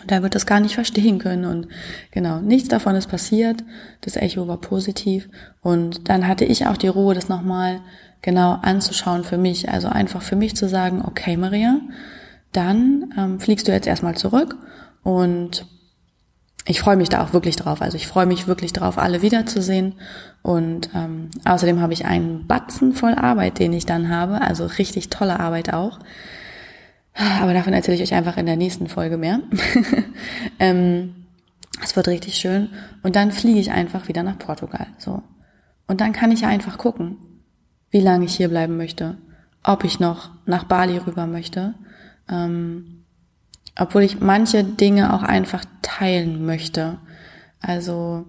und 0.00 0.10
er 0.10 0.22
wird 0.22 0.34
das 0.34 0.46
gar 0.46 0.60
nicht 0.60 0.74
verstehen 0.74 1.18
können. 1.18 1.44
Und 1.44 1.68
genau, 2.10 2.40
nichts 2.40 2.68
davon 2.68 2.96
ist 2.96 3.08
passiert. 3.08 3.62
Das 4.00 4.16
Echo 4.16 4.46
war 4.48 4.60
positiv. 4.60 5.28
Und 5.62 6.08
dann 6.08 6.26
hatte 6.26 6.44
ich 6.44 6.66
auch 6.66 6.76
die 6.76 6.88
Ruhe, 6.88 7.14
das 7.14 7.28
nochmal 7.28 7.80
genau 8.22 8.58
anzuschauen 8.62 9.24
für 9.24 9.38
mich. 9.38 9.68
Also 9.70 9.88
einfach 9.88 10.22
für 10.22 10.36
mich 10.36 10.56
zu 10.56 10.68
sagen, 10.68 11.02
okay, 11.06 11.36
Maria, 11.36 11.80
dann 12.52 13.12
ähm, 13.18 13.40
fliegst 13.40 13.68
du 13.68 13.72
jetzt 13.72 13.86
erstmal 13.86 14.16
zurück 14.16 14.56
und 15.02 15.66
ich 16.66 16.80
freue 16.80 16.96
mich 16.96 17.10
da 17.10 17.22
auch 17.22 17.32
wirklich 17.34 17.56
drauf. 17.56 17.82
Also 17.82 17.96
ich 17.96 18.06
freue 18.06 18.26
mich 18.26 18.46
wirklich 18.46 18.72
drauf, 18.72 18.96
alle 18.96 19.20
wiederzusehen. 19.20 19.94
Und 20.42 20.88
ähm, 20.94 21.28
außerdem 21.44 21.80
habe 21.80 21.92
ich 21.92 22.06
einen 22.06 22.46
Batzen 22.46 22.94
voll 22.94 23.14
Arbeit, 23.14 23.58
den 23.58 23.74
ich 23.74 23.84
dann 23.84 24.08
habe. 24.08 24.40
Also 24.40 24.64
richtig 24.64 25.10
tolle 25.10 25.40
Arbeit 25.40 25.74
auch. 25.74 25.98
Aber 27.14 27.54
davon 27.54 27.72
erzähle 27.72 27.96
ich 27.96 28.02
euch 28.02 28.14
einfach 28.14 28.36
in 28.36 28.46
der 28.46 28.56
nächsten 28.56 28.88
Folge 28.88 29.16
mehr. 29.16 29.40
ähm, 30.58 31.26
es 31.82 31.94
wird 31.94 32.08
richtig 32.08 32.34
schön. 32.34 32.70
Und 33.02 33.16
dann 33.16 33.30
fliege 33.30 33.60
ich 33.60 33.70
einfach 33.70 34.08
wieder 34.08 34.22
nach 34.22 34.38
Portugal. 34.38 34.88
So. 34.98 35.22
Und 35.86 36.00
dann 36.00 36.12
kann 36.12 36.32
ich 36.32 36.40
ja 36.40 36.48
einfach 36.48 36.78
gucken, 36.78 37.18
wie 37.90 38.00
lange 38.00 38.24
ich 38.24 38.36
hier 38.36 38.48
bleiben 38.48 38.76
möchte. 38.76 39.16
Ob 39.62 39.84
ich 39.84 40.00
noch 40.00 40.30
nach 40.44 40.64
Bali 40.64 40.98
rüber 40.98 41.26
möchte. 41.26 41.74
Ähm, 42.28 43.04
obwohl 43.78 44.02
ich 44.02 44.20
manche 44.20 44.64
Dinge 44.64 45.12
auch 45.14 45.22
einfach 45.22 45.64
teilen 45.82 46.44
möchte. 46.44 46.98
Also 47.60 48.26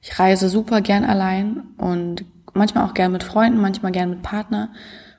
ich 0.00 0.18
reise 0.18 0.48
super 0.48 0.80
gern 0.80 1.04
allein 1.04 1.62
und 1.78 2.24
manchmal 2.52 2.84
auch 2.84 2.94
gern 2.94 3.12
mit 3.12 3.22
Freunden, 3.22 3.60
manchmal 3.60 3.92
gern 3.92 4.10
mit 4.10 4.22
Partner. 4.22 4.70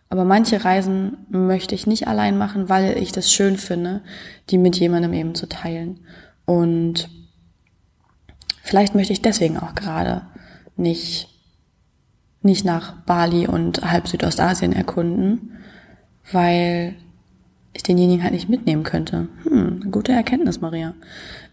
Aber 0.09 0.23
manche 0.23 0.63
Reisen 0.63 1.17
möchte 1.29 1.75
ich 1.75 1.87
nicht 1.87 2.07
allein 2.07 2.37
machen, 2.37 2.69
weil 2.69 2.97
ich 2.97 3.11
das 3.11 3.31
schön 3.31 3.57
finde, 3.57 4.01
die 4.49 4.57
mit 4.57 4.77
jemandem 4.77 5.13
eben 5.13 5.35
zu 5.35 5.47
teilen. 5.49 5.99
Und 6.45 7.09
vielleicht 8.61 8.95
möchte 8.95 9.13
ich 9.13 9.21
deswegen 9.21 9.57
auch 9.57 9.73
gerade 9.73 10.21
nicht, 10.77 11.29
nicht 12.41 12.65
nach 12.65 12.93
Bali 13.05 13.47
und 13.47 13.89
halb 13.89 14.07
Südostasien 14.07 14.73
erkunden, 14.73 15.57
weil 16.31 16.95
ich 17.73 17.83
denjenigen 17.83 18.23
halt 18.23 18.33
nicht 18.33 18.47
mitnehmen 18.47 18.83
könnte. 18.83 19.27
Hm, 19.43 19.91
gute 19.91 20.13
Erkenntnis, 20.13 20.61
Maria. 20.61 20.93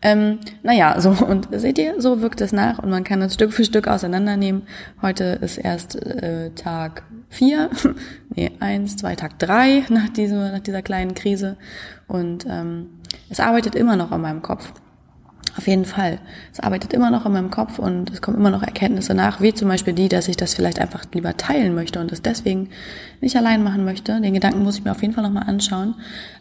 Ähm, 0.03 0.38
naja, 0.62 1.01
so, 1.01 1.11
und 1.11 1.49
seht 1.51 1.79
ihr, 1.79 2.01
so 2.01 2.21
wirkt 2.21 2.41
es 2.41 2.53
nach 2.53 2.79
und 2.79 2.91
man 2.91 3.03
kann 3.03 3.23
es 3.23 3.35
Stück 3.35 3.53
für 3.53 3.65
Stück 3.65 3.88
auseinandernehmen. 3.88 4.62
Heute 5.01 5.25
ist 5.43 5.59
erst 5.59 5.97
äh, 5.97 6.51
Tag 6.51 7.03
vier, 7.33 7.71
nee, 8.35 8.53
eins, 8.61 8.97
zwei, 8.97 9.16
Tag 9.16 9.38
drei 9.38 9.85
nach, 9.88 10.09
diesem, 10.11 10.38
nach 10.38 10.61
dieser 10.61 10.83
kleinen 10.83 11.14
Krise. 11.14 11.57
Und 12.07 12.47
ähm, 12.49 12.90
es 13.31 13.40
arbeitet 13.40 13.75
immer 13.75 13.97
noch 13.97 14.12
an 14.12 14.21
meinem 14.21 14.42
Kopf. 14.42 14.73
Auf 15.57 15.66
jeden 15.66 15.85
Fall. 15.85 16.18
Es 16.51 16.61
arbeitet 16.61 16.95
immer 16.95 17.11
noch 17.11 17.27
in 17.27 17.33
meinem 17.33 17.51
Kopf 17.51 17.79
und 17.79 18.11
es 18.11 18.23
kommen 18.23 18.38
immer 18.38 18.51
noch 18.51 18.62
Erkenntnisse 18.62 19.12
nach, 19.12 19.42
wie 19.42 19.53
zum 19.53 19.68
Beispiel 19.68 19.92
die, 19.92 20.09
dass 20.09 20.29
ich 20.29 20.37
das 20.38 20.55
vielleicht 20.55 20.79
einfach 20.79 21.05
lieber 21.12 21.37
teilen 21.37 21.75
möchte 21.75 22.01
und 22.01 22.11
es 22.11 22.23
deswegen 22.23 22.71
nicht 23.21 23.37
allein 23.37 23.62
machen 23.62 23.85
möchte. 23.85 24.18
Den 24.21 24.33
Gedanken 24.33 24.62
muss 24.62 24.79
ich 24.79 24.85
mir 24.85 24.92
auf 24.92 25.03
jeden 25.03 25.12
Fall 25.12 25.25
nochmal 25.25 25.47
anschauen. 25.47 25.95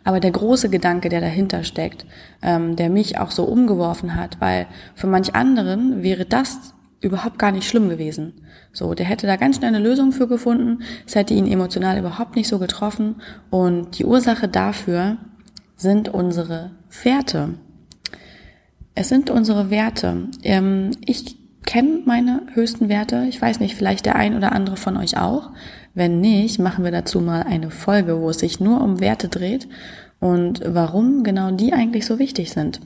Aber 0.06 0.22
der 0.22 0.32
große 0.32 0.70
Gedanke, 0.70 1.10
der 1.10 1.20
dahinter 1.20 1.66
steckt, 1.66 2.06
ähm, 2.42 2.78
der 2.78 2.90
mich 2.90 3.18
auch 3.18 3.32
so 3.32 3.44
umgeworfen 3.44 4.16
hat, 4.16 4.40
weil 4.40 4.68
für 4.96 5.08
manch 5.08 5.36
anderen 5.36 6.04
wäre 6.04 6.26
das 6.26 6.74
überhaupt 7.02 7.38
gar 7.38 7.52
nicht 7.52 7.68
schlimm 7.68 7.90
gewesen. 7.90 8.34
So, 8.74 8.94
der 8.94 9.06
hätte 9.06 9.28
da 9.28 9.36
ganz 9.36 9.58
schnell 9.58 9.74
eine 9.74 9.84
Lösung 9.84 10.12
für 10.12 10.28
gefunden. 10.28 10.84
Es 11.06 11.16
hätte 11.16 11.34
ihn 11.34 11.48
emotional 11.48 11.98
überhaupt 11.98 12.36
nicht 12.36 12.48
so 12.48 12.58
getroffen. 12.60 13.16
Und 13.50 14.00
die 14.00 14.06
Ursache 14.06 14.48
dafür 14.48 15.18
sind 15.76 16.10
unsere 16.10 16.72
Werte. 17.04 17.56
Es 18.96 19.10
sind 19.10 19.30
unsere 19.30 19.70
Werte. 19.70 20.28
Ähm, 20.44 20.92
ich 21.06 21.38
kenne 21.66 22.02
meine 22.06 22.44
höchsten 22.54 22.90
Werte. 22.90 23.26
Ich 23.28 23.42
weiß 23.42 23.60
nicht, 23.60 23.76
vielleicht 23.76 24.06
der 24.06 24.16
ein 24.16 24.36
oder 24.36 24.52
andere 24.52 24.78
von 24.78 24.98
euch 24.98 25.18
auch. 25.18 25.52
Wenn 25.94 26.22
nicht, 26.22 26.60
machen 26.60 26.84
wir 26.84 26.92
dazu 26.92 27.20
mal 27.20 27.44
eine 27.44 27.72
Folge, 27.72 28.22
wo 28.22 28.30
es 28.30 28.40
sich 28.40 28.60
nur 28.60 28.82
um 28.82 29.00
Werte 29.02 29.28
dreht 29.28 29.68
und 30.20 30.62
warum 30.66 31.24
genau 31.24 31.52
die 31.52 31.74
eigentlich 31.74 32.06
so 32.06 32.20
wichtig 32.20 32.52
sind. 32.52 32.80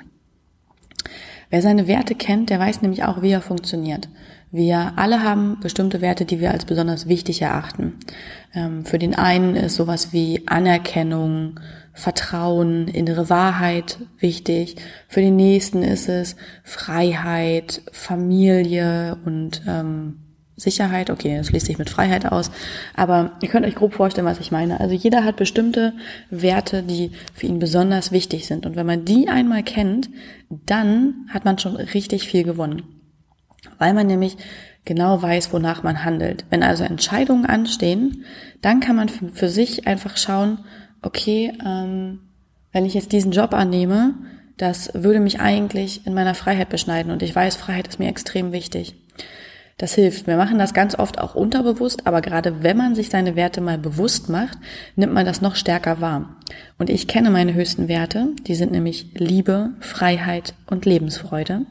Wer 1.49 1.61
seine 1.61 1.87
Werte 1.87 2.15
kennt, 2.15 2.49
der 2.49 2.59
weiß 2.59 2.81
nämlich 2.81 3.03
auch, 3.03 3.21
wie 3.21 3.31
er 3.31 3.41
funktioniert. 3.41 4.09
Wir 4.55 4.93
alle 4.95 5.21
haben 5.21 5.59
bestimmte 5.59 5.99
Werte, 5.99 6.23
die 6.23 6.39
wir 6.39 6.51
als 6.51 6.63
besonders 6.63 7.09
wichtig 7.09 7.41
erachten. 7.41 7.95
Ähm, 8.53 8.85
für 8.85 8.97
den 8.97 9.13
einen 9.13 9.57
ist 9.57 9.75
sowas 9.75 10.13
wie 10.13 10.43
Anerkennung, 10.45 11.59
Vertrauen, 11.91 12.87
innere 12.87 13.29
Wahrheit 13.29 13.97
wichtig. 14.17 14.77
Für 15.09 15.19
den 15.19 15.35
nächsten 15.35 15.83
ist 15.83 16.07
es 16.07 16.37
Freiheit, 16.63 17.81
Familie 17.91 19.17
und 19.25 19.61
ähm, 19.67 20.21
Sicherheit. 20.55 21.09
Okay, 21.09 21.35
das 21.35 21.47
schließt 21.47 21.65
sich 21.65 21.77
mit 21.77 21.89
Freiheit 21.89 22.25
aus. 22.25 22.49
Aber 22.93 23.33
ihr 23.41 23.49
könnt 23.49 23.65
euch 23.65 23.75
grob 23.75 23.93
vorstellen, 23.93 24.25
was 24.25 24.39
ich 24.39 24.53
meine. 24.53 24.79
Also 24.79 24.95
jeder 24.95 25.25
hat 25.25 25.35
bestimmte 25.35 25.91
Werte, 26.29 26.81
die 26.81 27.11
für 27.33 27.47
ihn 27.47 27.59
besonders 27.59 28.13
wichtig 28.13 28.47
sind. 28.47 28.65
Und 28.65 28.77
wenn 28.77 28.85
man 28.85 29.03
die 29.03 29.27
einmal 29.27 29.63
kennt, 29.63 30.09
dann 30.49 31.27
hat 31.27 31.43
man 31.43 31.59
schon 31.59 31.75
richtig 31.75 32.29
viel 32.29 32.45
gewonnen. 32.45 32.94
Weil 33.77 33.93
man 33.93 34.07
nämlich 34.07 34.37
genau 34.85 35.21
weiß, 35.21 35.51
wonach 35.51 35.83
man 35.83 36.03
handelt. 36.05 36.45
Wenn 36.49 36.63
also 36.63 36.83
Entscheidungen 36.83 37.45
anstehen, 37.45 38.23
dann 38.61 38.79
kann 38.79 38.95
man 38.95 39.09
für 39.09 39.49
sich 39.49 39.87
einfach 39.87 40.17
schauen, 40.17 40.59
okay, 41.01 41.53
ähm, 41.65 42.19
wenn 42.71 42.85
ich 42.85 42.93
jetzt 42.93 43.11
diesen 43.11 43.31
Job 43.31 43.53
annehme, 43.53 44.15
das 44.57 44.91
würde 44.93 45.19
mich 45.19 45.39
eigentlich 45.39 46.05
in 46.07 46.13
meiner 46.13 46.35
Freiheit 46.35 46.69
beschneiden 46.69 47.11
und 47.11 47.21
ich 47.21 47.35
weiß, 47.35 47.55
Freiheit 47.55 47.87
ist 47.87 47.99
mir 47.99 48.07
extrem 48.07 48.51
wichtig. 48.51 48.95
Das 49.77 49.93
hilft. 49.93 50.25
Wir 50.25 50.37
machen 50.37 50.57
das 50.57 50.73
ganz 50.73 50.97
oft 50.97 51.19
auch 51.19 51.35
unterbewusst, 51.35 52.07
aber 52.07 52.21
gerade 52.21 52.63
wenn 52.63 52.77
man 52.77 52.95
sich 52.95 53.09
seine 53.09 53.35
Werte 53.35 53.59
mal 53.59 53.77
bewusst 53.77 54.29
macht, 54.29 54.57
nimmt 54.95 55.13
man 55.13 55.25
das 55.25 55.41
noch 55.41 55.55
stärker 55.55 55.99
wahr. 55.99 56.37
Und 56.77 56.89
ich 56.89 57.09
kenne 57.09 57.29
meine 57.29 57.53
höchsten 57.53 57.89
Werte, 57.89 58.29
die 58.47 58.55
sind 58.55 58.71
nämlich 58.71 59.07
Liebe, 59.15 59.71
Freiheit 59.81 60.53
und 60.67 60.85
Lebensfreude. 60.85 61.65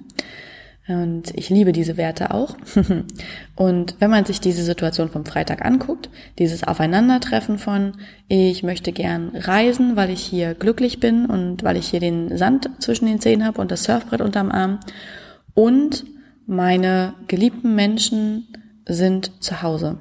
Und 0.86 1.30
ich 1.34 1.48
liebe 1.48 1.72
diese 1.72 1.96
Werte 1.96 2.32
auch. 2.32 2.56
und 3.56 3.96
wenn 4.00 4.10
man 4.10 4.26
sich 4.26 4.40
diese 4.40 4.62
Situation 4.62 5.08
vom 5.08 5.24
Freitag 5.24 5.64
anguckt, 5.64 6.10
dieses 6.38 6.62
Aufeinandertreffen 6.62 7.58
von, 7.58 7.94
ich 8.28 8.62
möchte 8.62 8.92
gern 8.92 9.30
reisen, 9.34 9.96
weil 9.96 10.10
ich 10.10 10.20
hier 10.20 10.52
glücklich 10.52 11.00
bin 11.00 11.24
und 11.24 11.62
weil 11.62 11.78
ich 11.78 11.88
hier 11.88 12.00
den 12.00 12.36
Sand 12.36 12.68
zwischen 12.80 13.06
den 13.06 13.20
Zähnen 13.20 13.46
habe 13.46 13.62
und 13.62 13.70
das 13.70 13.84
Surfbrett 13.84 14.20
unterm 14.20 14.50
Arm 14.50 14.80
und 15.54 16.04
meine 16.46 17.14
geliebten 17.28 17.74
Menschen 17.74 18.48
sind 18.86 19.42
zu 19.42 19.62
Hause. 19.62 19.96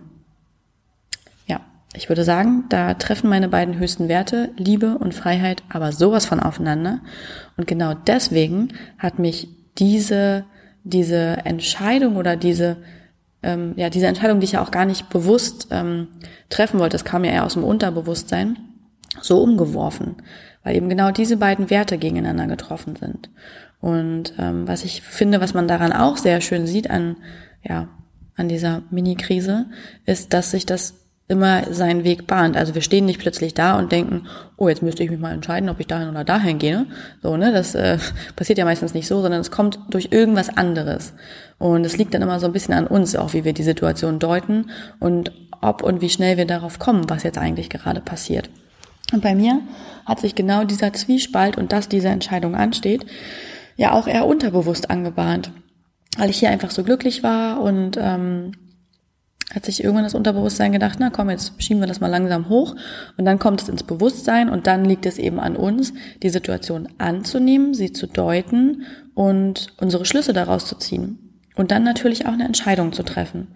Ja, 1.48 1.62
ich 1.96 2.10
würde 2.10 2.26
sagen, 2.26 2.66
da 2.68 2.96
treffen 2.96 3.30
meine 3.30 3.48
beiden 3.48 3.80
höchsten 3.80 4.10
Werte, 4.10 4.52
Liebe 4.58 4.98
und 4.98 5.14
Freiheit, 5.14 5.64
aber 5.70 5.94
sowas 5.94 6.26
von 6.26 6.42
aufeinander. 6.42 7.00
Und 7.56 7.68
genau 7.68 7.94
deswegen 7.94 8.74
hat 8.98 9.20
mich 9.20 9.48
diese 9.78 10.44
diese 10.84 11.38
Entscheidung 11.46 12.16
oder 12.18 12.36
diese 12.36 12.78
ähm, 13.42 13.74
ja 13.76 13.90
diese 13.90 14.08
Entscheidung, 14.08 14.40
die 14.40 14.46
ich 14.46 14.54
ja 14.54 14.64
auch 14.64 14.72
gar 14.72 14.86
nicht 14.86 15.10
bewusst 15.10 15.68
ähm, 15.72 16.08
treffen 16.50 16.80
wollte, 16.80 16.96
das 16.96 17.06
kam 17.06 17.24
ja 17.24 17.32
eher 17.32 17.46
aus 17.46 17.54
dem 17.54 17.64
Unterbewusstsein, 17.64 18.58
so 19.22 19.42
umgeworfen, 19.42 20.16
weil 20.64 20.76
eben 20.76 20.90
genau 20.90 21.12
diese 21.12 21.38
beiden 21.38 21.70
Werte 21.70 21.98
gegeneinander 21.98 22.48
getroffen 22.48 22.96
sind. 22.96 23.30
Und 23.82 24.34
ähm, 24.40 24.68
was 24.68 24.86
ich 24.86 25.02
finde, 25.02 25.42
was 25.42 25.54
man 25.54 25.68
daran 25.68 25.92
auch 25.92 26.18
sehr 26.18 26.40
schön 26.40 26.66
sieht 26.68 26.90
an 26.90 27.18
ja 27.62 27.90
an 28.36 28.50
dieser 28.50 28.82
Mini-Krise, 28.90 29.68
ist, 30.06 30.34
dass 30.34 30.52
sich 30.52 30.66
das 30.66 31.03
immer 31.28 31.74
seinen 31.74 32.04
Weg 32.04 32.28
bahnt. 32.28 32.58
Also 32.58 32.76
wir 32.76 32.82
stehen 32.82 33.06
nicht 33.06 33.20
plötzlich 33.20 33.54
da 33.54 33.78
und 33.78 33.92
denken, 33.92 34.28
oh, 34.58 34.68
jetzt 34.68 34.84
müsste 34.84 35.04
ich 35.04 35.10
mich 35.10 35.20
mal 35.20 35.34
entscheiden, 35.34 35.70
ob 35.70 35.80
ich 35.80 35.88
dahin 35.88 36.10
oder 36.10 36.24
dahin 36.24 36.60
gehe. 36.60 36.86
So, 37.22 37.38
ne, 37.38 37.52
das 37.52 37.76
äh, 37.76 37.98
passiert 38.36 38.60
ja 38.60 38.66
meistens 38.66 38.94
nicht 38.94 39.08
so, 39.08 39.22
sondern 39.22 39.40
es 39.40 39.52
kommt 39.52 39.80
durch 39.90 40.10
irgendwas 40.12 40.50
anderes. 40.56 41.14
Und 41.60 41.86
es 41.86 41.98
liegt 41.98 42.14
dann 42.14 42.22
immer 42.22 42.40
so 42.40 42.46
ein 42.46 42.54
bisschen 42.54 42.74
an 42.74 42.88
uns, 42.88 43.16
auch 43.16 43.34
wie 43.34 43.46
wir 43.46 43.54
die 43.54 43.64
Situation 43.64 44.20
deuten 44.20 44.70
und 45.00 45.32
ob 45.62 45.82
und 45.82 46.02
wie 46.02 46.10
schnell 46.10 46.36
wir 46.36 46.46
darauf 46.46 46.78
kommen, 46.78 47.10
was 47.10 47.24
jetzt 47.24 47.38
eigentlich 47.38 47.70
gerade 47.70 48.02
passiert. 48.02 48.50
Und 49.14 49.22
bei 49.22 49.34
mir 49.34 49.62
hat 50.06 50.20
sich 50.20 50.36
genau 50.36 50.66
dieser 50.66 50.92
Zwiespalt 50.92 51.58
und 51.58 51.72
dass 51.72 51.88
diese 51.88 52.10
Entscheidung 52.10 52.56
ansteht, 52.56 53.06
ja 53.78 53.94
auch 53.94 54.08
eher 54.08 54.26
unterbewusst 54.26 54.90
angebahnt. 54.90 55.52
Weil 56.18 56.30
ich 56.30 56.38
hier 56.40 56.50
einfach 56.50 56.72
so 56.72 56.84
glücklich 56.84 57.24
war 57.24 57.62
und 57.62 57.98
ähm, 58.00 58.52
hat 59.56 59.66
sich 59.66 59.84
irgendwann 59.84 60.04
das 60.04 60.16
Unterbewusstsein 60.16 60.72
gedacht, 60.72 60.98
na 61.00 61.10
komm, 61.10 61.30
jetzt 61.30 61.62
schieben 61.62 61.82
wir 61.82 61.88
das 61.88 62.02
mal 62.02 62.08
langsam 62.08 62.50
hoch 62.50 62.76
und 63.18 63.26
dann 63.26 63.40
kommt 63.40 63.62
es 63.62 63.70
ins 63.70 63.84
Bewusstsein 63.84 64.50
und 64.50 64.68
dann 64.68 64.86
liegt 64.86 65.06
es 65.06 65.18
eben 65.18 65.40
an 65.40 65.56
uns, 65.56 65.94
die 66.22 66.30
Situation 66.30 66.90
anzunehmen, 66.98 67.74
sie 67.74 67.92
zu 67.92 68.08
deuten 68.08 68.84
und 69.14 69.68
unsere 69.80 70.06
Schlüsse 70.06 70.34
daraus 70.34 70.66
zu 70.66 70.76
ziehen. 70.76 71.23
Und 71.56 71.72
dann 71.72 71.84
natürlich 71.84 72.26
auch 72.26 72.34
eine 72.34 72.46
Entscheidung 72.46 72.94
zu 72.94 73.04
treffen. 73.04 73.50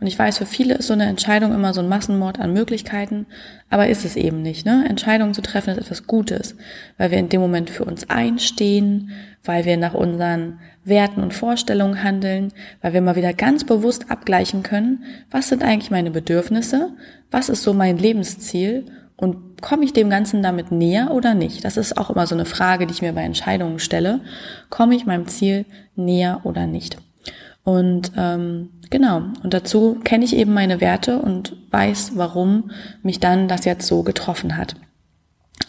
Und 0.00 0.06
ich 0.06 0.18
weiß, 0.18 0.38
für 0.38 0.46
viele 0.46 0.74
ist 0.74 0.86
so 0.86 0.94
eine 0.94 1.06
Entscheidung 1.06 1.54
immer 1.54 1.74
so 1.74 1.80
ein 1.80 1.88
Massenmord 1.88 2.40
an 2.40 2.52
Möglichkeiten, 2.52 3.26
aber 3.68 3.88
ist 3.88 4.04
es 4.04 4.16
eben 4.16 4.40
nicht. 4.40 4.64
Ne? 4.64 4.86
Entscheidungen 4.88 5.34
zu 5.34 5.42
treffen 5.42 5.70
ist 5.70 5.78
etwas 5.78 6.06
Gutes, 6.06 6.56
weil 6.96 7.10
wir 7.10 7.18
in 7.18 7.28
dem 7.28 7.42
Moment 7.42 7.68
für 7.68 7.84
uns 7.84 8.08
einstehen, 8.08 9.10
weil 9.44 9.64
wir 9.64 9.76
nach 9.76 9.94
unseren 9.94 10.60
Werten 10.84 11.22
und 11.22 11.34
Vorstellungen 11.34 12.02
handeln, 12.02 12.52
weil 12.80 12.94
wir 12.94 13.02
mal 13.02 13.16
wieder 13.16 13.34
ganz 13.34 13.64
bewusst 13.64 14.10
abgleichen 14.10 14.62
können, 14.62 15.04
was 15.30 15.48
sind 15.48 15.62
eigentlich 15.62 15.90
meine 15.90 16.10
Bedürfnisse, 16.10 16.90
was 17.30 17.48
ist 17.48 17.62
so 17.62 17.74
mein 17.74 17.98
Lebensziel 17.98 18.86
und 19.16 19.62
komme 19.62 19.84
ich 19.84 19.92
dem 19.92 20.10
Ganzen 20.10 20.42
damit 20.42 20.72
näher 20.72 21.12
oder 21.12 21.34
nicht? 21.34 21.64
Das 21.64 21.76
ist 21.76 21.96
auch 21.96 22.10
immer 22.10 22.26
so 22.26 22.34
eine 22.34 22.46
Frage, 22.46 22.86
die 22.86 22.92
ich 22.94 23.02
mir 23.02 23.12
bei 23.12 23.22
Entscheidungen 23.22 23.78
stelle. 23.78 24.20
Komme 24.70 24.96
ich 24.96 25.06
meinem 25.06 25.28
Ziel 25.28 25.64
näher 25.94 26.40
oder 26.42 26.66
nicht? 26.66 26.96
Und 27.64 28.12
ähm, 28.16 28.70
genau, 28.90 29.22
und 29.42 29.54
dazu 29.54 30.00
kenne 30.02 30.24
ich 30.24 30.36
eben 30.36 30.52
meine 30.52 30.80
Werte 30.80 31.18
und 31.18 31.56
weiß, 31.70 32.12
warum 32.14 32.70
mich 33.02 33.20
dann 33.20 33.46
das 33.48 33.64
jetzt 33.64 33.86
so 33.86 34.02
getroffen 34.02 34.56
hat. 34.56 34.74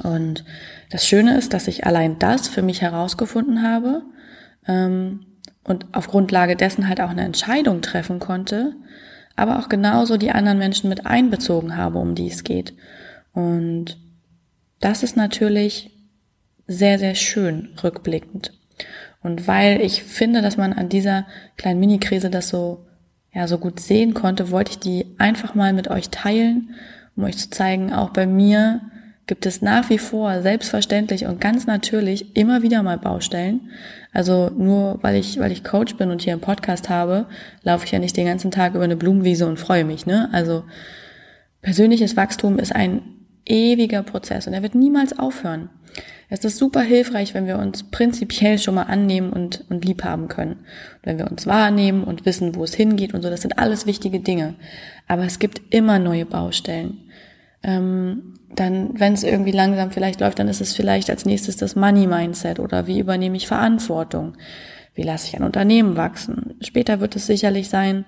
Und 0.02 0.44
das 0.90 1.08
Schöne 1.08 1.38
ist, 1.38 1.54
dass 1.54 1.68
ich 1.68 1.86
allein 1.86 2.18
das 2.18 2.48
für 2.48 2.64
mich 2.64 2.82
herausgefunden 2.82 3.62
habe 3.62 4.04
ähm, 4.68 5.26
und 5.64 5.86
auf 5.94 6.08
Grundlage 6.08 6.56
dessen 6.56 6.88
halt 6.88 7.00
auch 7.00 7.10
eine 7.10 7.24
Entscheidung 7.24 7.82
treffen 7.82 8.20
konnte, 8.20 8.76
aber 9.36 9.60
auch 9.60 9.70
genauso 9.70 10.18
die 10.18 10.32
anderen 10.32 10.58
Menschen 10.58 10.90
mit 10.90 11.06
einbezogen 11.06 11.78
habe, 11.78 12.00
um 12.00 12.16
die 12.16 12.28
es 12.28 12.44
geht. 12.44 12.74
Und 13.34 13.98
das 14.80 15.04
ist 15.04 15.16
natürlich 15.16 15.92
sehr, 16.68 16.98
sehr 16.98 17.16
schön 17.16 17.70
rückblickend. 17.84 18.54
Und 19.24 19.48
weil 19.48 19.82
ich 19.82 20.04
finde, 20.04 20.42
dass 20.42 20.58
man 20.58 20.74
an 20.74 20.90
dieser 20.90 21.26
kleinen 21.58 21.80
Mini-Krise 21.80 22.30
das 22.30 22.50
so, 22.50 22.86
ja, 23.34 23.48
so 23.48 23.58
gut 23.58 23.80
sehen 23.80 24.14
konnte, 24.14 24.52
wollte 24.52 24.72
ich 24.72 24.80
die 24.80 25.16
einfach 25.18 25.56
mal 25.56 25.74
mit 25.74 25.88
euch 25.88 26.10
teilen, 26.10 26.76
um 27.16 27.24
euch 27.24 27.38
zu 27.38 27.50
zeigen, 27.50 27.94
auch 27.94 28.10
bei 28.10 28.28
mir 28.28 28.82
gibt 29.26 29.46
es 29.46 29.62
nach 29.62 29.90
wie 29.90 29.98
vor 29.98 30.42
selbstverständlich 30.42 31.26
und 31.26 31.40
ganz 31.40 31.66
natürlich 31.66 32.36
immer 32.36 32.62
wieder 32.62 32.84
mal 32.84 32.98
Baustellen. 32.98 33.72
Also 34.12 34.50
nur 34.50 35.00
weil 35.02 35.16
ich, 35.16 35.40
weil 35.40 35.52
ich 35.52 35.64
Coach 35.64 35.96
bin 35.96 36.12
und 36.12 36.22
hier 36.22 36.34
einen 36.34 36.42
Podcast 36.42 36.90
habe, 36.90 37.28
laufe 37.64 37.86
ich 37.86 37.92
ja 37.92 38.00
nicht 38.00 38.18
den 38.18 38.26
ganzen 38.26 38.52
Tag 38.52 38.76
über 38.76 38.84
eine 38.84 38.98
Blumenwiese 38.98 39.48
und 39.48 39.60
freue 39.60 39.86
mich, 39.86 40.06
ne? 40.06 40.30
Also 40.34 40.64
persönliches 41.62 42.18
Wachstum 42.18 42.60
ist 42.60 42.76
ein 42.76 43.02
ewiger 43.46 44.04
Prozess 44.04 44.48
und 44.48 44.54
er 44.54 44.64
wird 44.64 44.76
niemals 44.76 45.18
aufhören. 45.18 45.70
Es 46.30 46.44
ist 46.44 46.58
super 46.58 46.82
hilfreich, 46.82 47.36
wenn 47.36 47.46
wir 47.46 47.60
uns 47.60 47.84
prinzipiell 47.84 48.58
schon 48.58 48.76
mal 48.76 48.84
annehmen 48.84 49.32
und, 49.32 49.66
und 49.70 49.86
lieb 49.86 50.04
haben 50.04 50.28
können. 50.28 50.54
Und 50.54 51.04
wenn 51.04 51.20
wir 51.20 51.30
uns 51.30 51.46
wahrnehmen 51.46 52.04
und 52.04 52.26
wissen, 52.26 52.56
wo 52.56 52.64
es 52.64 52.74
hingeht 52.74 53.14
und 53.14 53.22
so, 53.22 53.30
das 53.30 53.42
sind 53.42 53.60
alles 53.60 53.86
wichtige 53.86 54.20
Dinge. 54.20 54.56
Aber 55.08 55.26
es 55.26 55.38
gibt 55.38 55.62
immer 55.70 56.00
neue 56.00 56.26
Baustellen. 56.26 57.04
Ähm, 57.62 58.34
dann, 58.56 59.00
wenn 59.00 59.14
es 59.14 59.24
irgendwie 59.24 59.52
langsam 59.52 59.92
vielleicht 59.92 60.22
läuft, 60.22 60.40
dann 60.40 60.48
ist 60.48 60.62
es 60.62 60.74
vielleicht 60.74 61.10
als 61.10 61.26
nächstes 61.26 61.58
das 61.58 61.76
Money-Mindset 61.76 62.60
oder 62.60 62.88
wie 62.88 63.00
übernehme 63.00 63.38
ich 63.38 63.48
Verantwortung? 63.48 64.34
Wie 64.96 65.04
lasse 65.04 65.28
ich 65.28 65.36
ein 65.36 65.44
Unternehmen 65.44 65.98
wachsen? 65.98 66.56
Später 66.62 67.00
wird 67.00 67.16
es 67.16 67.26
sicherlich 67.26 67.70
sein, 67.70 68.06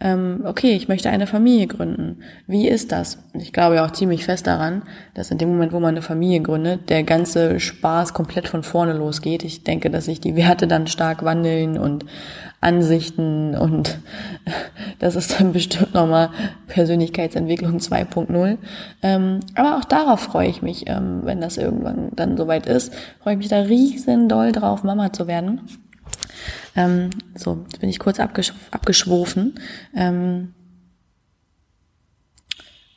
ähm, 0.00 0.42
okay, 0.44 0.72
ich 0.72 0.88
möchte 0.88 1.08
eine 1.08 1.26
Familie 1.26 1.68
gründen. 1.68 2.18
Wie 2.46 2.68
ist 2.68 2.90
das? 2.90 3.18
Ich 3.32 3.52
glaube 3.52 3.76
ja 3.76 3.86
auch 3.86 3.92
ziemlich 3.92 4.24
fest 4.24 4.46
daran, 4.46 4.82
dass 5.14 5.30
in 5.30 5.38
dem 5.38 5.48
Moment, 5.48 5.72
wo 5.72 5.78
man 5.78 5.94
eine 5.94 6.02
Familie 6.02 6.40
gründet, 6.40 6.90
der 6.90 7.04
ganze 7.04 7.60
Spaß 7.60 8.12
komplett 8.12 8.48
von 8.48 8.64
vorne 8.64 8.92
losgeht. 8.92 9.44
Ich 9.44 9.62
denke, 9.62 9.90
dass 9.90 10.06
sich 10.06 10.20
die 10.20 10.34
Werte 10.34 10.66
dann 10.66 10.88
stark 10.88 11.24
wandeln 11.24 11.78
und 11.78 12.04
Ansichten 12.60 13.54
und 13.54 13.98
das 14.98 15.14
ist 15.14 15.38
dann 15.38 15.52
bestimmt 15.52 15.94
nochmal 15.94 16.30
Persönlichkeitsentwicklung 16.66 17.76
2.0. 17.76 18.58
Ähm, 19.02 19.40
aber 19.54 19.76
auch 19.76 19.84
darauf 19.84 20.20
freue 20.20 20.48
ich 20.48 20.60
mich, 20.60 20.88
ähm, 20.88 21.20
wenn 21.22 21.40
das 21.40 21.56
irgendwann 21.56 22.10
dann 22.16 22.36
soweit 22.36 22.66
ist, 22.66 22.92
freue 23.22 23.34
ich 23.34 23.38
mich 23.38 23.48
da 23.48 23.60
riesen 23.60 24.28
doll 24.28 24.50
drauf, 24.50 24.82
Mama 24.82 25.12
zu 25.12 25.28
werden. 25.28 25.60
Ähm, 26.76 27.10
so, 27.34 27.64
jetzt 27.64 27.80
bin 27.80 27.88
ich 27.88 27.98
kurz 27.98 28.20
abgesch 28.20 28.52
abgeschwofen. 28.70 29.60
Ähm, 29.94 30.54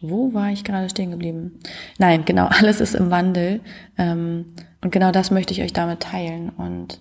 wo 0.02 0.34
war 0.34 0.52
ich 0.52 0.64
gerade 0.64 0.90
stehen 0.90 1.12
geblieben? 1.12 1.60
Nein, 1.98 2.26
genau, 2.26 2.46
alles 2.50 2.82
ist 2.82 2.96
im 2.96 3.10
Wandel. 3.10 3.62
Ähm, 3.98 4.46
und 4.82 4.92
genau 4.92 5.12
das 5.12 5.32
möchte 5.32 5.54
ich 5.54 5.62
euch 5.62 5.74
damit 5.74 6.02
teilen. 6.02 6.50
Und 6.50 7.00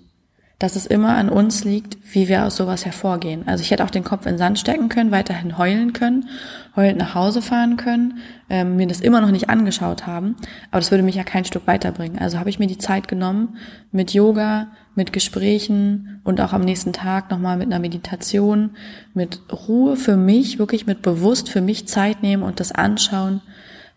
dass 0.58 0.74
es 0.74 0.86
immer 0.86 1.16
an 1.16 1.28
uns 1.28 1.64
liegt, 1.64 1.98
wie 2.12 2.28
wir 2.28 2.46
aus 2.46 2.56
sowas 2.56 2.86
hervorgehen. 2.86 3.46
Also 3.46 3.60
ich 3.60 3.70
hätte 3.70 3.84
auch 3.84 3.90
den 3.90 4.04
Kopf 4.04 4.24
in 4.24 4.32
den 4.32 4.38
Sand 4.38 4.58
stecken 4.58 4.88
können, 4.88 5.10
weiterhin 5.10 5.58
heulen 5.58 5.92
können, 5.92 6.30
heulend 6.74 6.98
nach 6.98 7.14
Hause 7.14 7.42
fahren 7.42 7.76
können, 7.76 8.18
ähm, 8.48 8.76
mir 8.76 8.86
das 8.86 9.00
immer 9.00 9.20
noch 9.20 9.30
nicht 9.30 9.50
angeschaut 9.50 10.06
haben, 10.06 10.36
aber 10.70 10.80
das 10.80 10.90
würde 10.90 11.04
mich 11.04 11.14
ja 11.14 11.24
kein 11.24 11.44
Stück 11.44 11.66
weiterbringen. 11.66 12.18
Also 12.18 12.38
habe 12.38 12.48
ich 12.48 12.58
mir 12.58 12.68
die 12.68 12.78
Zeit 12.78 13.06
genommen, 13.06 13.58
mit 13.92 14.14
Yoga, 14.14 14.68
mit 14.94 15.12
Gesprächen 15.12 16.22
und 16.24 16.40
auch 16.40 16.54
am 16.54 16.62
nächsten 16.62 16.94
Tag 16.94 17.30
nochmal 17.30 17.58
mit 17.58 17.66
einer 17.66 17.78
Meditation, 17.78 18.70
mit 19.12 19.40
Ruhe 19.68 19.96
für 19.96 20.16
mich, 20.16 20.58
wirklich 20.58 20.86
mit 20.86 21.02
bewusst 21.02 21.50
für 21.50 21.60
mich 21.60 21.86
Zeit 21.86 22.22
nehmen 22.22 22.42
und 22.42 22.60
das 22.60 22.72
anschauen, 22.72 23.42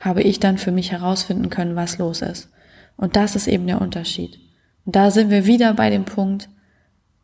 habe 0.02 0.24
ich 0.24 0.41
dann 0.41 0.58
für 0.58 0.74
mich 0.74 0.91
herausfinden 0.91 1.50
können, 1.50 1.78
was 1.78 2.00
los 2.00 2.22
ist. 2.22 2.50
Und 2.98 3.15
das 3.15 3.38
ist 3.38 3.48
eben 3.48 3.65
der 3.65 3.80
Unterschied. 3.80 4.49
Da 4.86 5.12
sind 5.12 5.30
wir 5.30 5.46
wieder 5.46 5.74
bei 5.74 5.89
dem 5.89 6.06
Punkt, 6.06 6.50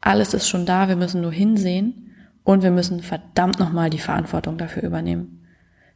alles 0.01 0.33
ist 0.33 0.47
schon 0.47 0.65
da, 0.65 0.87
wir 0.87 0.95
müssen 0.95 1.21
nur 1.21 1.31
hinsehen 1.31 2.11
und 2.43 2.61
wir 2.61 2.71
müssen 2.71 3.01
verdammt 3.01 3.59
nochmal 3.59 3.89
die 3.89 3.99
Verantwortung 3.99 4.57
dafür 4.57 4.83
übernehmen. 4.83 5.44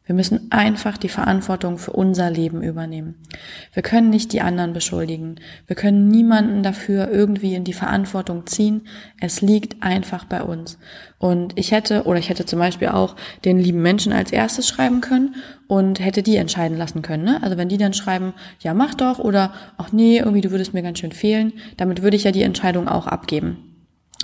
Wir 0.09 0.15
müssen 0.15 0.51
einfach 0.51 0.97
die 0.97 1.07
Verantwortung 1.07 1.77
für 1.77 1.91
unser 1.91 2.31
Leben 2.31 2.63
übernehmen. 2.63 3.13
Wir 3.73 3.83
können 3.83 4.09
nicht 4.09 4.33
die 4.33 4.41
anderen 4.41 4.73
beschuldigen. 4.73 5.35
Wir 5.67 5.75
können 5.75 6.07
niemanden 6.07 6.63
dafür 6.63 7.11
irgendwie 7.11 7.53
in 7.53 7.63
die 7.63 7.73
Verantwortung 7.73 8.47
ziehen. 8.47 8.87
Es 9.21 9.41
liegt 9.41 9.83
einfach 9.83 10.25
bei 10.25 10.41
uns. 10.41 10.79
Und 11.19 11.59
ich 11.59 11.71
hätte, 11.71 12.05
oder 12.05 12.17
ich 12.17 12.29
hätte 12.29 12.47
zum 12.47 12.57
Beispiel 12.57 12.87
auch 12.87 13.15
den 13.45 13.59
lieben 13.59 13.83
Menschen 13.83 14.11
als 14.11 14.31
erstes 14.31 14.67
schreiben 14.67 14.99
können 14.99 15.35
und 15.67 15.99
hätte 15.99 16.23
die 16.23 16.37
entscheiden 16.37 16.75
lassen 16.75 17.03
können. 17.03 17.25
Ne? 17.25 17.43
Also 17.43 17.57
wenn 17.57 17.69
die 17.69 17.77
dann 17.77 17.93
schreiben, 17.93 18.33
ja 18.61 18.73
mach 18.73 18.95
doch 18.95 19.19
oder 19.19 19.53
ach 19.77 19.91
nee, 19.91 20.17
irgendwie 20.17 20.41
du 20.41 20.49
würdest 20.49 20.73
mir 20.73 20.81
ganz 20.81 20.97
schön 20.97 21.11
fehlen, 21.11 21.53
damit 21.77 22.01
würde 22.01 22.17
ich 22.17 22.23
ja 22.23 22.31
die 22.31 22.41
Entscheidung 22.41 22.87
auch 22.87 23.05
abgeben. 23.05 23.68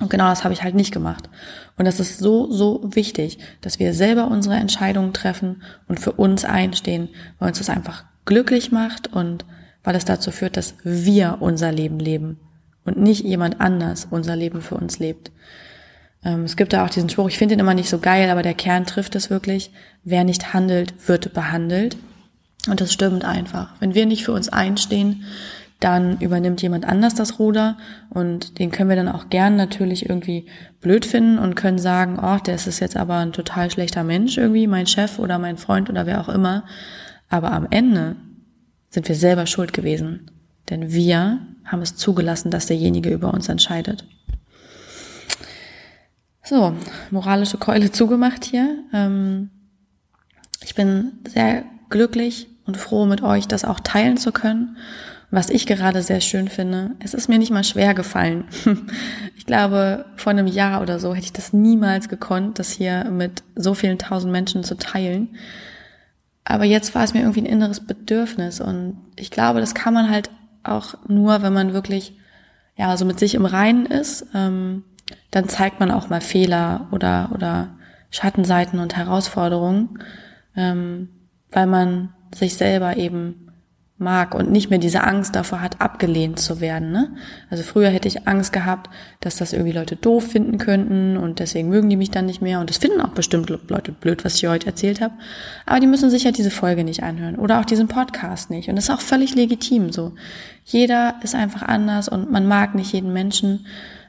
Und 0.02 0.10
genau 0.10 0.30
das 0.30 0.44
habe 0.44 0.54
ich 0.54 0.64
halt 0.64 0.76
nicht 0.76 0.94
gemacht. 0.94 1.30
Und 1.78 1.86
das 1.86 2.00
ist 2.00 2.20
so, 2.20 2.52
so 2.52 2.82
wichtig, 2.84 3.38
dass 3.62 3.80
wir 3.80 3.94
selber 3.94 4.28
unsere 4.28 4.56
Entscheidungen 4.56 5.14
treffen 5.14 5.64
und 5.88 6.00
für 6.00 6.12
uns 6.12 6.44
einstehen, 6.44 7.10
weil 7.40 7.50
uns 7.50 7.60
das 7.60 7.70
einfach 7.70 8.04
glücklich 8.26 8.72
macht 8.72 9.12
und 9.14 9.46
weil 9.84 9.96
es 9.96 10.04
dazu 10.04 10.32
führt, 10.32 10.58
dass 10.58 10.76
wir 10.84 11.38
unser 11.40 11.72
Leben 11.72 12.00
leben 12.00 12.40
und 12.84 12.98
nicht 12.98 13.24
jemand 13.24 13.62
anders 13.62 14.08
unser 14.10 14.36
Leben 14.36 14.62
für 14.62 14.76
uns 14.76 15.00
lebt. 15.00 15.32
Ähm, 16.26 16.44
es 16.44 16.58
gibt 16.58 16.74
da 16.74 16.84
auch 16.84 16.90
diesen 16.90 17.10
Spruch, 17.10 17.30
ich 17.30 17.38
finde 17.38 17.54
ihn 17.54 17.60
immer 17.60 17.74
nicht 17.74 17.90
so 17.90 18.00
geil, 18.00 18.30
aber 18.30 18.42
der 18.42 18.54
Kern 18.54 18.86
trifft 18.86 19.16
es 19.16 19.30
wirklich. 19.30 19.72
Wer 20.04 20.24
nicht 20.24 20.54
handelt, 20.54 21.08
wird 21.08 21.34
behandelt. 21.34 21.98
Und 22.68 22.82
das 22.82 22.92
stimmt 22.92 23.24
einfach. 23.24 23.74
Wenn 23.80 23.94
wir 23.94 24.08
nicht 24.08 24.26
für 24.26 24.34
uns 24.34 24.50
einstehen, 24.50 25.24
dann 25.80 26.20
übernimmt 26.20 26.62
jemand 26.62 26.86
anders 26.86 27.16
das 27.16 27.38
Ruder 27.38 27.78
und 28.10 28.60
den 28.60 28.72
können 28.72 28.90
wir 28.90 28.96
dann 28.96 29.10
auch 29.10 29.30
gern 29.30 29.56
natürlich 29.56 30.10
irgendwie 30.10 30.48
blöd 30.80 31.06
finden 31.06 31.38
und 31.38 31.56
können 31.56 31.80
sagen, 31.80 32.18
oh, 32.22 32.38
der 32.38 32.56
ist 32.56 32.80
jetzt 32.80 32.96
aber 32.96 33.18
ein 33.18 33.34
total 33.34 33.70
schlechter 33.70 34.04
Mensch 34.04 34.38
irgendwie, 34.38 34.68
mein 34.68 34.88
Chef 34.88 35.20
oder 35.20 35.38
mein 35.38 35.58
Freund 35.58 35.90
oder 35.90 36.06
wer 36.06 36.22
auch 36.22 36.30
immer. 36.30 36.64
Aber 37.30 37.52
am 37.52 37.68
Ende 37.70 38.16
sind 38.90 39.08
wir 39.10 39.16
selber 39.16 39.46
schuld 39.46 39.74
gewesen, 39.74 40.32
denn 40.70 40.92
wir 40.92 41.40
haben 41.66 41.82
es 41.82 41.96
zugelassen, 41.96 42.52
dass 42.52 42.68
derjenige 42.68 43.10
über 43.10 43.34
uns 43.34 43.50
entscheidet. 43.50 44.06
So, 46.44 46.74
moralische 47.12 47.58
Keule 47.58 47.92
zugemacht 47.92 48.46
hier. 48.46 48.78
Ähm, 48.94 49.50
ich 50.64 50.74
bin 50.74 51.20
sehr 51.28 51.64
glücklich 51.90 52.48
und 52.66 52.78
froh 52.78 53.06
mit 53.06 53.22
euch, 53.22 53.48
das 53.48 53.66
auch 53.66 53.80
teilen 53.82 54.18
zu 54.18 54.32
können 54.32 54.78
was 55.36 55.50
ich 55.50 55.68
gerade 55.68 56.02
sehr 56.02 56.22
schön 56.22 56.48
finde, 56.48 56.92
es 57.00 57.14
ist 57.14 57.28
mir 57.28 57.38
nicht 57.38 57.52
mal 57.52 57.64
schwer 57.64 57.94
gefallen. 57.94 58.46
Ich 59.38 59.48
glaube, 59.48 60.06
vor 60.16 60.32
einem 60.32 60.48
Jahr 60.48 60.82
oder 60.82 60.98
so 60.98 61.14
hätte 61.14 61.26
ich 61.26 61.34
das 61.34 61.54
niemals 61.54 62.10
gekonnt, 62.10 62.58
das 62.58 62.72
hier 62.72 63.04
mit 63.12 63.44
so 63.56 63.76
vielen 63.76 64.00
tausend 64.00 64.32
Menschen 64.32 64.64
zu 64.64 64.76
teilen. 64.76 65.36
Aber 66.44 66.64
jetzt 66.64 66.96
war 66.96 67.04
es 67.04 67.14
mir 67.14 67.20
irgendwie 67.20 67.42
ein 67.42 67.46
inneres 67.46 67.86
Bedürfnis 67.86 68.60
und 68.60 68.98
ich 69.16 69.30
glaube, 69.30 69.60
das 69.60 69.76
kann 69.76 69.94
man 69.94 70.10
halt 70.10 70.32
auch 70.64 70.96
nur, 71.08 71.44
wenn 71.44 71.54
man 71.54 71.74
wirklich 71.74 72.18
ja 72.76 72.98
so 72.98 73.06
mit 73.06 73.20
sich 73.20 73.36
im 73.36 73.46
Reinen 73.46 73.86
ist. 73.86 74.26
Ähm, 74.34 74.84
dann 75.30 75.48
zeigt 75.48 75.80
man 75.80 75.92
auch 75.92 76.10
mal 76.10 76.22
Fehler 76.22 76.88
oder 76.92 77.30
oder 77.32 77.76
Schattenseiten 78.10 78.80
und 78.80 78.98
Herausforderungen, 78.98 80.00
ähm, 80.56 81.10
weil 81.52 81.68
man 81.68 82.16
sich 82.34 82.56
selber 82.56 82.98
eben 82.98 83.45
mag 83.98 84.36
und 84.36 84.52
nicht 84.52 84.70
mehr 84.70 84.80
diese 84.80 85.04
Angst 85.06 85.36
davor 85.36 85.62
hat, 85.62 85.80
abgelehnt 85.80 86.38
zu 86.38 86.60
werden. 86.60 86.92
Ne? 86.92 87.16
Also 87.50 87.64
früher 87.64 87.90
hätte 87.90 88.10
ich 88.10 88.28
Angst 88.28 88.52
gehabt, 88.52 88.90
dass 89.22 89.38
das 89.38 89.54
irgendwie 89.54 89.72
Leute 89.72 89.96
doof 89.96 90.32
finden 90.32 90.58
könnten 90.58 91.16
und 91.16 91.40
deswegen 91.40 91.70
mögen 91.70 91.90
die 91.90 91.96
mich 91.96 92.12
dann 92.12 92.26
nicht 92.26 92.42
mehr. 92.42 92.60
Und 92.60 92.70
das 92.70 92.78
finden 92.78 93.00
auch 93.00 93.10
bestimmt 93.10 93.50
Leute 93.50 93.94
blöd, 93.94 94.26
was 94.26 94.36
ich 94.36 94.48
heute 94.48 94.68
erzählt 94.68 95.00
habe. 95.00 95.14
Aber 95.66 95.80
die 95.80 95.88
müssen 95.88 96.10
sicher 96.10 96.34
diese 96.34 96.52
Folge 96.52 96.84
nicht 96.84 97.04
anhören 97.04 97.38
oder 97.38 97.62
auch 97.62 97.66
diesen 97.66 97.88
Podcast 97.88 98.50
nicht. 98.50 98.68
Und 98.68 98.76
das 98.76 98.86
ist 98.86 98.94
auch 98.94 99.02
völlig 99.02 99.34
legitim 99.34 99.94
so. 99.94 100.12
Jeder 100.66 101.16
ist 101.24 101.36
einfach 101.36 101.62
anders 101.62 102.10
und 102.10 102.30
man 102.30 102.48
mag 102.48 102.76
nicht 102.76 102.92
jeden 102.92 103.14
Menschen. 103.14 103.66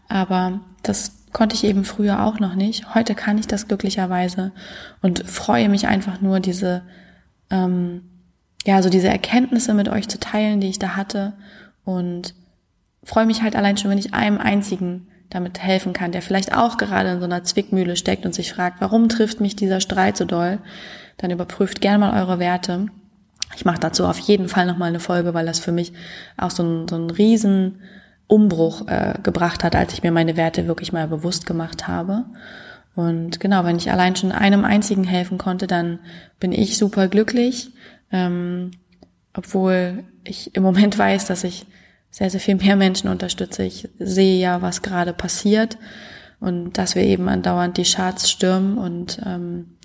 Aber 0.09 0.61
das 0.83 1.13
konnte 1.33 1.55
ich 1.55 1.63
eben 1.63 1.85
früher 1.85 2.25
auch 2.25 2.41
noch 2.41 2.57
nicht. 2.57 2.95
Heute 2.97 3.15
kann 3.15 3.39
ich 3.39 3.47
das 3.47 3.69
glücklicherweise 3.69 4.51
und 5.01 5.29
freue 5.31 5.69
mich 5.69 5.87
einfach 5.87 6.21
nur, 6.21 6.41
diese 6.41 6.83
ähm, 7.51 8.03
ja, 8.67 8.83
so 8.83 8.91
diese 8.91 9.09
Erkenntnisse 9.09 9.75
mit 9.75 9.89
euch 9.89 10.09
zu 10.09 10.19
teilen, 10.19 10.61
die 10.61 10.69
ich 10.69 10.79
da 10.79 10.97
hatte 10.97 11.35
und 11.85 12.35
freue 13.05 13.27
mich 13.27 13.43
halt 13.43 13.55
allein 13.55 13.77
schon, 13.77 13.91
wenn 13.91 13.99
ich 13.99 14.13
einem 14.13 14.39
einzigen 14.39 15.07
damit 15.31 15.63
helfen 15.63 15.93
kann, 15.93 16.13
der 16.13 16.23
vielleicht 16.23 16.53
auch 16.55 16.77
gerade 16.77 17.11
in 17.11 17.19
so 17.21 17.25
einer 17.25 17.45
Zwickmühle 17.45 17.97
steckt 17.97 18.27
und 18.27 18.35
sich 18.35 18.53
fragt, 18.53 18.81
warum 18.81 19.09
trifft 19.09 19.41
mich 19.41 19.55
dieser 19.55 19.81
Streit 19.81 20.17
so 20.17 20.25
doll, 20.25 20.59
dann 21.17 21.31
überprüft 21.31 21.81
gerne 21.81 21.99
mal 21.99 22.21
eure 22.21 22.39
Werte. 22.41 22.87
Ich 23.55 23.65
mache 23.65 23.79
dazu 23.79 24.05
auf 24.05 24.19
jeden 24.19 24.49
Fall 24.49 24.67
nochmal 24.67 24.89
eine 24.89 25.01
Folge, 25.01 25.33
weil 25.33 25.47
das 25.47 25.61
für 25.61 25.73
mich 25.73 25.93
auch 26.37 26.51
so 26.51 26.65
ein, 26.65 26.89
so 26.89 26.97
ein 26.97 27.11
riesen 27.11 27.81
Umbruch 28.27 28.89
äh, 28.89 29.15
gebracht 29.23 29.63
hat, 29.63 29.77
als 29.77 29.93
ich 29.93 30.03
mir 30.03 30.11
meine 30.11 30.37
Werte 30.37 30.67
wirklich 30.67 30.93
mal 30.93 31.07
bewusst 31.07 31.47
gemacht 31.47 31.87
habe. 31.87 32.25
Und 32.97 33.39
genau, 33.39 33.65
wenn 33.65 33.77
ich 33.77 33.93
allein 33.93 34.17
schon 34.17 34.33
einem 34.33 34.65
einzigen 34.65 35.05
helfen 35.05 35.39
konnte, 35.39 35.67
dann 35.67 36.01
bin 36.41 36.51
ich 36.51 36.79
super 36.79 37.09
glücklich. 37.09 37.71
Ähm, 38.13 38.71
obwohl 39.35 40.05
ich 40.25 40.55
im 40.55 40.63
Moment 40.63 40.97
weiß, 40.97 41.27
dass 41.27 41.45
ich 41.45 41.67
sehr, 42.11 42.31
sehr 42.31 42.41
viel 42.41 42.55
mehr 42.55 42.77
Menschen 42.77 43.09
unterstütze. 43.11 43.65
Ich 43.65 43.89
sehe 43.99 44.41
ja, 44.41 44.63
was 44.63 44.83
gerade 44.83 45.13
passiert 45.13 45.77
und 46.41 46.79
dass 46.79 46.95
wir 46.95 47.03
eben 47.03 47.29
andauernd 47.29 47.77
die 47.77 47.85
Charts 47.85 48.31
stürmen 48.31 48.79
und 48.79 49.21
ähm, 49.25 49.77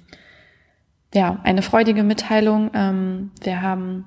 ja, 1.14 1.40
eine 1.44 1.62
freudige 1.62 2.04
Mitteilung. 2.04 2.72
Ähm, 2.74 3.32
wir 3.42 3.62
haben 3.62 4.06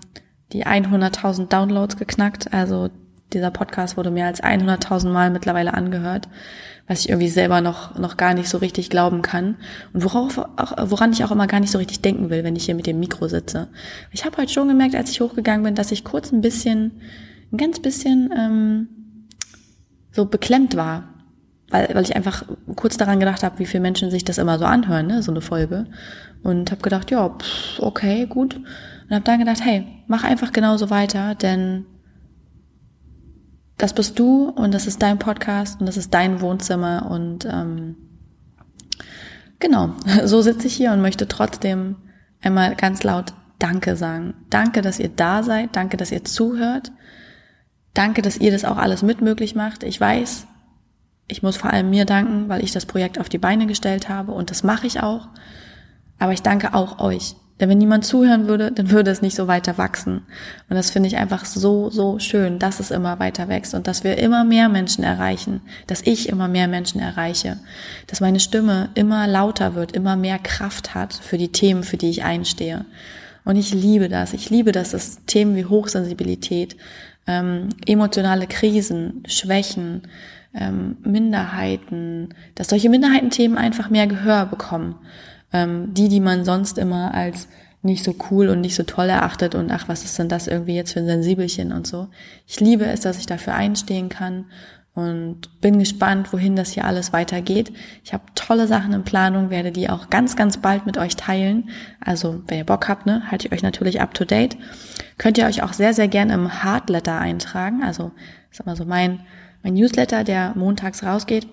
die 0.53 0.65
100.000 0.65 1.49
Downloads 1.49 1.97
geknackt. 1.97 2.53
Also 2.55 2.89
dieser 3.33 3.51
Podcast 3.51 3.97
wurde 3.97 4.11
mehr 4.11 4.27
als 4.27 4.43
100.000 4.43 5.11
Mal 5.11 5.31
mittlerweile 5.31 5.75
angehört, 5.75 6.29
was 6.87 7.01
ich 7.01 7.09
irgendwie 7.09 7.29
selber 7.29 7.61
noch, 7.61 7.99
noch 7.99 8.17
gar 8.17 8.35
nicht 8.35 8.49
so 8.49 8.59
richtig 8.59 8.91
glauben 8.91 9.23
kann 9.23 9.57
und 9.93 10.05
worauf 10.05 10.39
auch, 10.39 10.91
woran 10.91 11.13
ich 11.13 11.25
auch 11.25 11.31
immer 11.31 11.47
gar 11.47 11.61
nicht 11.61 11.71
so 11.71 11.79
richtig 11.79 12.03
denken 12.03 12.29
will, 12.29 12.45
wenn 12.45 12.57
ich 12.57 12.67
hier 12.67 12.75
mit 12.75 12.87
dem 12.87 13.01
Mikro 13.01 13.27
sitze. 13.29 13.69
Ich 14.11 14.25
habe 14.25 14.37
heute 14.37 14.53
schon 14.53 14.69
gemerkt, 14.69 14.95
als 14.95 15.11
ich 15.11 15.21
hochgegangen 15.21 15.65
bin, 15.65 15.75
dass 15.75 15.93
ich 15.93 16.05
kurz 16.05 16.31
ein 16.31 16.43
bisschen 16.43 17.01
ein 17.53 17.57
ganz 17.57 17.81
bisschen 17.81 18.31
ähm, 18.37 18.89
so 20.13 20.27
beklemmt 20.27 20.77
war, 20.77 21.09
weil, 21.71 21.89
weil 21.95 22.03
ich 22.03 22.17
einfach 22.17 22.45
kurz 22.77 22.97
daran 22.97 23.21
gedacht 23.21 23.43
habe, 23.43 23.59
wie 23.59 23.67
viele 23.67 23.83
Menschen 23.83 24.11
sich 24.11 24.25
das 24.25 24.39
immer 24.39 24.59
so 24.59 24.65
anhören, 24.65 25.07
ne, 25.07 25.23
so 25.23 25.31
eine 25.31 25.41
Folge. 25.41 25.87
Und 26.43 26.71
habe 26.71 26.83
gedacht, 26.83 27.11
ja, 27.11 27.31
pff, 27.31 27.81
okay, 27.81 28.27
gut. 28.27 28.57
Und 28.57 29.11
habe 29.11 29.25
dann 29.25 29.39
gedacht, 29.39 29.65
hey, 29.65 29.87
mach 30.07 30.25
einfach 30.25 30.53
genauso 30.53 30.91
weiter, 30.91 31.35
denn 31.35 31.87
das 33.77 33.93
bist 33.93 34.19
du 34.19 34.49
und 34.49 34.73
das 34.73 34.87
ist 34.87 35.03
dein 35.03 35.19
Podcast 35.19 35.81
und 35.81 35.87
das 35.87 35.97
ist 35.97 36.15
dein 36.15 36.41
Wohnzimmer 36.41 37.09
und 37.11 37.45
ähm, 37.45 37.97
genau, 39.59 39.91
so 40.25 40.43
sitze 40.43 40.67
ich 40.67 40.75
hier 40.75 40.93
und 40.93 41.01
möchte 41.01 41.29
trotzdem 41.29 41.97
einmal 42.43 42.75
ganz 42.77 43.03
laut 43.03 43.35
Danke 43.59 43.97
sagen. 43.97 44.35
Danke, 44.51 44.83
dass 44.83 44.99
ihr 44.99 45.09
da 45.09 45.43
seid, 45.43 45.75
danke, 45.77 45.97
dass 45.97 46.13
ihr 46.13 46.25
zuhört 46.25 46.93
Danke, 47.95 48.23
dass 48.23 48.37
ihr 48.37 48.51
das 48.51 48.65
auch 48.65 48.77
alles 48.77 49.03
mit 49.03 49.21
möglich 49.21 49.55
macht. 49.55 49.85
Ich 49.85 50.01
weiß, 50.01 50.49
ich 51.29 51.43
muss 51.43 51.57
vor 51.57 51.73
allem 51.73 51.91
mir 51.91 52.05
danken, 52.05 52.49
weil 52.49 52.63
ich 52.63 52.73
das 52.73 52.87
Projekt 52.87 53.21
auf 53.21 53.29
die 53.29 53.39
Beine 53.39 53.67
gestellt 53.67 54.09
habe 54.09 54.33
und 54.33 54.51
das 54.51 54.65
mache 54.65 54.89
ich 54.89 55.01
auch. 55.01 55.29
Aber 56.19 56.33
ich 56.33 56.43
danke 56.43 56.75
auch 56.75 56.99
euch. 56.99 57.37
Denn 57.61 57.69
wenn 57.69 57.79
niemand 57.79 58.05
zuhören 58.05 58.49
würde, 58.49 58.73
dann 58.73 58.91
würde 58.91 59.13
es 59.13 59.23
nicht 59.23 59.37
so 59.37 59.47
weiter 59.47 59.79
wachsen. 59.79 60.23
Und 60.69 60.77
das 60.77 60.91
finde 60.91 61.09
ich 61.09 61.17
einfach 61.17 61.45
so, 61.45 61.89
so 61.89 62.19
schön, 62.19 62.59
dass 62.59 62.81
es 62.81 62.91
immer 62.91 63.21
weiter 63.21 63.49
wächst 63.49 63.75
und 63.75 63.87
dass 63.87 64.03
wir 64.03 64.19
immer 64.19 64.45
mehr 64.45 64.69
Menschen 64.69 65.05
erreichen, 65.05 65.61
dass 65.87 66.03
ich 66.03 66.29
immer 66.29 66.49
mehr 66.49 66.67
Menschen 66.67 67.01
erreiche, 67.01 67.59
dass 68.09 68.21
meine 68.21 68.41
Stimme 68.41 68.89
immer 68.95 69.29
lauter 69.29 69.77
wird, 69.77 69.93
immer 69.93 70.17
mehr 70.17 70.41
Kraft 70.41 70.97
hat 70.97 71.15
für 71.15 71.39
die 71.39 71.53
Themen, 71.53 71.85
für 71.85 71.97
die 71.97 72.11
ich 72.11 72.25
einstehe. 72.25 72.87
Und 73.45 73.57
ich 73.57 73.73
liebe 73.73 74.09
das. 74.09 74.33
Ich 74.33 74.51
liebe 74.51 74.73
das, 74.73 74.91
dass 74.91 75.25
Themen 75.27 75.55
wie 75.55 75.67
Hochsensibilität, 75.67 76.77
ähm, 77.27 77.69
emotionale 77.87 78.47
Krisen, 78.49 79.23
Schwächen, 79.27 80.03
ähm, 80.55 80.97
Minderheiten, 81.05 82.31
dass 82.55 82.69
solche 82.69 82.89
Minderheitenthemen 82.89 83.59
einfach 83.59 83.91
mehr 83.91 84.07
Gehör 84.07 84.47
bekommen. 84.47 84.97
Ähm, 85.55 85.95
die, 85.95 86.11
die 86.11 86.21
man 86.21 86.45
sonst 86.45 86.77
immer 86.77 87.15
als 87.15 87.49
nicht 87.81 88.05
so 88.05 88.15
cool 88.31 88.49
und 88.49 88.61
nicht 88.61 88.75
so 88.75 88.83
toll 88.83 89.09
erachtet 89.09 89.55
und 89.55 89.71
ach, 89.71 89.89
was 89.89 90.05
ist 90.05 90.19
denn 90.19 90.29
das 90.29 90.49
irgendwie 90.49 90.75
jetzt 90.75 90.93
für 90.93 91.01
ein 91.01 91.07
Sensibelchen 91.07 91.71
und 91.71 91.87
so. 91.87 92.09
Ich 92.47 92.59
liebe 92.59 92.87
es, 92.87 93.01
dass 93.01 93.19
ich 93.19 93.27
dafür 93.27 93.55
einstehen 93.55 94.09
kann 94.09 94.47
und 94.95 95.61
bin 95.61 95.79
gespannt, 95.79 96.33
wohin 96.33 96.57
das 96.57 96.71
hier 96.71 96.85
alles 96.85 97.13
weitergeht. 97.13 97.73
Ich 98.05 98.13
habe 98.13 98.25
tolle 98.35 98.67
Sachen 98.69 98.93
in 98.93 99.03
Planung, 99.03 99.51
werde 99.51 99.73
die 99.73 99.91
auch 99.91 100.09
ganz, 100.09 100.37
ganz 100.37 100.59
bald 100.59 100.87
mit 100.87 100.97
euch 100.99 101.17
teilen. 101.17 101.69
Also, 102.01 102.43
wenn 102.47 102.59
ihr 102.59 102.65
Bock 102.65 102.89
habt, 102.89 103.05
ne, 103.05 103.23
halte 103.31 103.47
ich 103.47 103.53
euch 103.53 103.63
natürlich 103.63 104.01
up 104.01 104.15
to 104.15 104.25
date. 104.25 104.57
Könnt 105.19 105.37
ihr 105.37 105.47
euch 105.47 105.63
auch 105.63 105.73
sehr, 105.73 105.95
sehr 105.95 106.09
gerne 106.09 106.33
im 106.35 106.63
Hardletter 106.63 107.19
eintragen. 107.19 107.83
Also, 107.83 108.13
sag 108.51 108.67
mal 108.67 108.77
so 108.77 108.85
mein, 108.85 109.21
mein 109.63 109.75
Newsletter, 109.75 110.23
der 110.23 110.53
montags 110.57 111.03
rausgeht. 111.03 111.49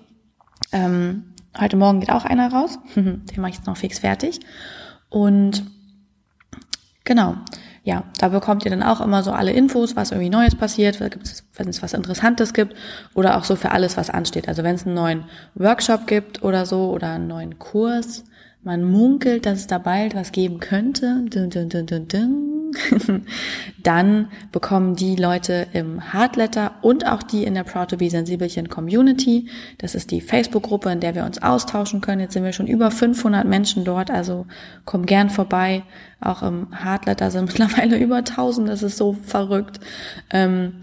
Ähm, 0.70 1.31
heute 1.58 1.76
Morgen 1.76 2.00
geht 2.00 2.10
auch 2.10 2.24
einer 2.24 2.52
raus. 2.52 2.78
Den 2.96 3.26
mache 3.36 3.50
ich 3.50 3.56
jetzt 3.56 3.66
noch 3.66 3.76
fix 3.76 3.98
fertig. 3.98 4.40
Und 5.08 5.64
genau 7.04 7.36
ja, 7.84 8.04
da 8.18 8.28
bekommt 8.28 8.64
ihr 8.64 8.70
dann 8.70 8.82
auch 8.82 9.00
immer 9.00 9.22
so 9.22 9.32
alle 9.32 9.52
Infos, 9.52 9.96
was 9.96 10.12
irgendwie 10.12 10.30
Neues 10.30 10.54
passiert, 10.54 11.00
wenn 11.00 11.68
es 11.68 11.82
was 11.82 11.92
Interessantes 11.94 12.52
gibt 12.52 12.76
oder 13.14 13.36
auch 13.36 13.44
so 13.44 13.56
für 13.56 13.72
alles, 13.72 13.96
was 13.96 14.08
ansteht. 14.08 14.46
Also 14.48 14.62
wenn 14.62 14.76
es 14.76 14.86
einen 14.86 14.94
neuen 14.94 15.24
Workshop 15.54 16.06
gibt 16.06 16.44
oder 16.44 16.64
so 16.64 16.90
oder 16.90 17.10
einen 17.10 17.26
neuen 17.26 17.58
Kurs, 17.58 18.24
man 18.62 18.84
munkelt, 18.84 19.46
dass 19.46 19.58
es 19.58 19.66
da 19.66 19.78
bald 19.78 20.14
was 20.14 20.30
geben 20.30 20.60
könnte. 20.60 21.24
Dun, 21.28 21.50
dun, 21.50 21.68
dun, 21.68 21.86
dun, 21.86 22.06
dun. 22.06 22.51
dann 23.82 24.28
bekommen 24.50 24.96
die 24.96 25.16
Leute 25.16 25.66
im 25.72 26.12
Hardletter 26.12 26.72
und 26.82 27.06
auch 27.06 27.22
die 27.22 27.44
in 27.44 27.54
der 27.54 27.64
Proud 27.64 27.90
to 27.90 27.96
be 27.96 28.10
Sensibelchen 28.10 28.68
Community. 28.68 29.48
Das 29.78 29.94
ist 29.94 30.10
die 30.10 30.20
Facebook-Gruppe, 30.20 30.90
in 30.90 31.00
der 31.00 31.14
wir 31.14 31.24
uns 31.24 31.42
austauschen 31.42 32.00
können. 32.00 32.20
Jetzt 32.20 32.34
sind 32.34 32.44
wir 32.44 32.52
schon 32.52 32.66
über 32.66 32.90
500 32.90 33.46
Menschen 33.46 33.84
dort, 33.84 34.10
also 34.10 34.46
komm 34.84 35.06
gern 35.06 35.30
vorbei. 35.30 35.82
Auch 36.20 36.42
im 36.42 36.68
Hardletter 36.72 37.30
sind 37.30 37.46
mittlerweile 37.46 37.98
über 37.98 38.16
1000, 38.16 38.68
das 38.68 38.82
ist 38.82 38.96
so 38.96 39.14
verrückt. 39.22 39.80
Ähm, 40.30 40.74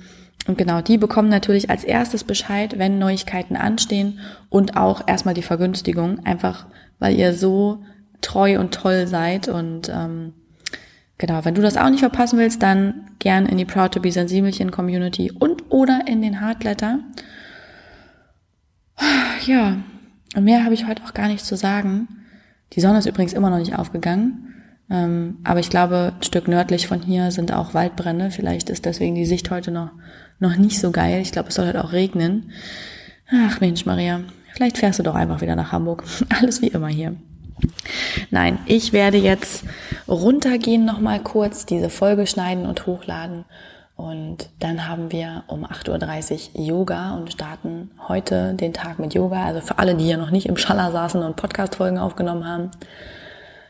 und 0.47 0.57
genau, 0.57 0.81
die 0.81 0.97
bekommen 0.97 1.29
natürlich 1.29 1.69
als 1.69 1.83
erstes 1.83 2.23
Bescheid, 2.23 2.79
wenn 2.79 2.97
Neuigkeiten 2.97 3.55
anstehen 3.55 4.19
und 4.49 4.77
auch 4.77 5.07
erstmal 5.07 5.35
die 5.35 5.43
Vergünstigung, 5.43 6.25
einfach 6.25 6.65
weil 6.97 7.15
ihr 7.15 7.33
so 7.33 7.83
treu 8.21 8.59
und 8.59 8.73
toll 8.73 9.07
seid 9.07 9.47
und 9.47 9.89
ähm, 9.89 10.33
Genau, 11.19 11.43
wenn 11.43 11.53
du 11.53 11.61
das 11.61 11.75
auch 11.75 11.89
nicht 11.89 11.99
verpassen 11.99 12.39
willst, 12.39 12.63
dann 12.63 13.11
gern 13.19 13.45
in 13.45 13.57
die 13.57 13.65
Proud 13.65 13.91
to 13.93 13.99
be 13.99 14.11
Sensibelchen 14.11 14.71
Community 14.71 15.31
und 15.31 15.69
oder 15.69 16.01
in 16.07 16.21
den 16.21 16.39
Hardletter. 16.39 16.99
Ja, 19.45 19.77
und 20.35 20.43
mehr 20.45 20.63
habe 20.63 20.73
ich 20.73 20.87
heute 20.87 21.03
auch 21.03 21.13
gar 21.13 21.27
nicht 21.27 21.45
zu 21.45 21.57
sagen. 21.57 22.07
Die 22.73 22.81
Sonne 22.81 22.99
ist 22.99 23.05
übrigens 23.05 23.33
immer 23.33 23.49
noch 23.49 23.57
nicht 23.57 23.77
aufgegangen. 23.77 24.55
Ähm, 24.89 25.39
aber 25.43 25.59
ich 25.59 25.69
glaube, 25.69 26.13
ein 26.17 26.23
Stück 26.23 26.47
nördlich 26.47 26.87
von 26.87 27.01
hier 27.01 27.31
sind 27.31 27.51
auch 27.51 27.73
Waldbrände. 27.73 28.31
Vielleicht 28.31 28.69
ist 28.69 28.85
deswegen 28.85 29.15
die 29.15 29.25
Sicht 29.25 29.51
heute 29.51 29.71
noch, 29.71 29.91
noch 30.39 30.55
nicht 30.55 30.79
so 30.79 30.91
geil. 30.91 31.21
Ich 31.21 31.33
glaube, 31.33 31.49
es 31.49 31.55
soll 31.55 31.65
halt 31.65 31.77
auch 31.77 31.91
regnen. 31.91 32.51
Ach 33.29 33.59
Mensch, 33.59 33.85
Maria, 33.85 34.21
vielleicht 34.53 34.77
fährst 34.77 34.99
du 34.99 35.03
doch 35.03 35.15
einfach 35.15 35.41
wieder 35.41 35.57
nach 35.57 35.73
Hamburg. 35.73 36.05
Alles 36.29 36.61
wie 36.61 36.67
immer 36.67 36.87
hier. 36.87 37.15
Nein, 38.31 38.59
ich 38.65 38.93
werde 38.93 39.17
jetzt 39.17 39.63
runtergehen 40.07 40.85
nochmal 40.85 41.19
kurz, 41.19 41.65
diese 41.65 41.89
Folge 41.89 42.27
schneiden 42.27 42.65
und 42.65 42.85
hochladen. 42.85 43.45
Und 43.95 44.49
dann 44.59 44.87
haben 44.87 45.11
wir 45.11 45.43
um 45.47 45.65
8.30 45.65 46.55
Uhr 46.55 46.65
Yoga 46.65 47.15
und 47.15 47.33
starten 47.33 47.91
heute 48.07 48.53
den 48.53 48.73
Tag 48.73 48.97
mit 48.97 49.13
Yoga. 49.13 49.45
Also 49.45 49.59
für 49.59 49.77
alle, 49.77 49.95
die 49.95 50.05
hier 50.05 50.17
noch 50.17 50.31
nicht 50.31 50.45
im 50.45 50.55
Schaller 50.55 50.91
saßen 50.91 51.21
und 51.21 51.35
Podcast-Folgen 51.35 51.97
aufgenommen 51.97 52.47
haben. 52.47 52.71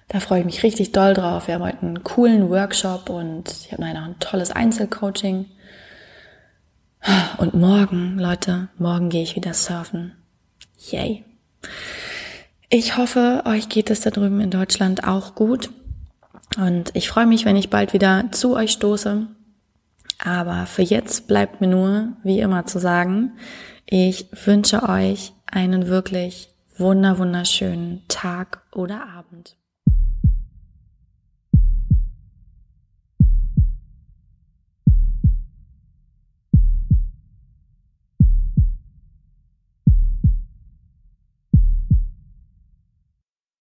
Da 0.08 0.19
freue 0.19 0.39
ich 0.41 0.45
mich 0.45 0.62
richtig 0.62 0.91
doll 0.91 1.15
drauf. 1.15 1.47
Wir 1.47 1.56
haben 1.56 1.63
heute 1.63 1.82
einen 1.82 2.04
coolen 2.04 2.49
Workshop 2.49 3.10
und 3.10 3.49
ich 3.49 3.72
habe 3.72 3.82
noch 3.82 4.05
ein 4.05 4.20
tolles 4.20 4.51
Einzelcoaching. 4.51 5.45
Und 7.38 7.53
morgen, 7.53 8.20
Leute, 8.20 8.68
morgen 8.78 9.09
gehe 9.09 9.24
ich 9.24 9.36
wieder 9.36 9.53
surfen. 9.53 10.14
Yay. 10.91 11.24
Ich 12.72 12.97
hoffe, 12.97 13.41
euch 13.45 13.67
geht 13.67 13.89
es 13.89 14.01
da 14.01 14.11
drüben 14.11 14.39
in 14.39 14.51
Deutschland 14.51 15.03
auch 15.03 15.34
gut. 15.34 15.72
Und 16.57 16.91
ich 16.95 17.09
freue 17.09 17.26
mich, 17.26 17.43
wenn 17.43 17.55
ich 17.55 17.72
bald 17.72 17.93
wieder 17.93 18.32
zu 18.32 18.55
euch 18.55 18.72
stoße. 18.72 19.26
Aber 20.24 20.65
für 20.67 20.84
jetzt 20.84 21.28
bleibt 21.28 21.61
mir 21.61 21.67
nur, 21.67 22.09
wie 22.24 22.39
immer, 22.39 22.67
zu 22.67 22.80
sagen, 22.80 23.32
ich 23.88 24.28
wünsche 24.45 24.88
euch 24.88 25.34
einen 25.47 25.88
wirklich 25.88 26.49
wunder, 26.78 27.17
wunderschönen 27.17 28.03
Tag 28.07 28.61
oder 28.72 29.07
Abend. 29.17 29.55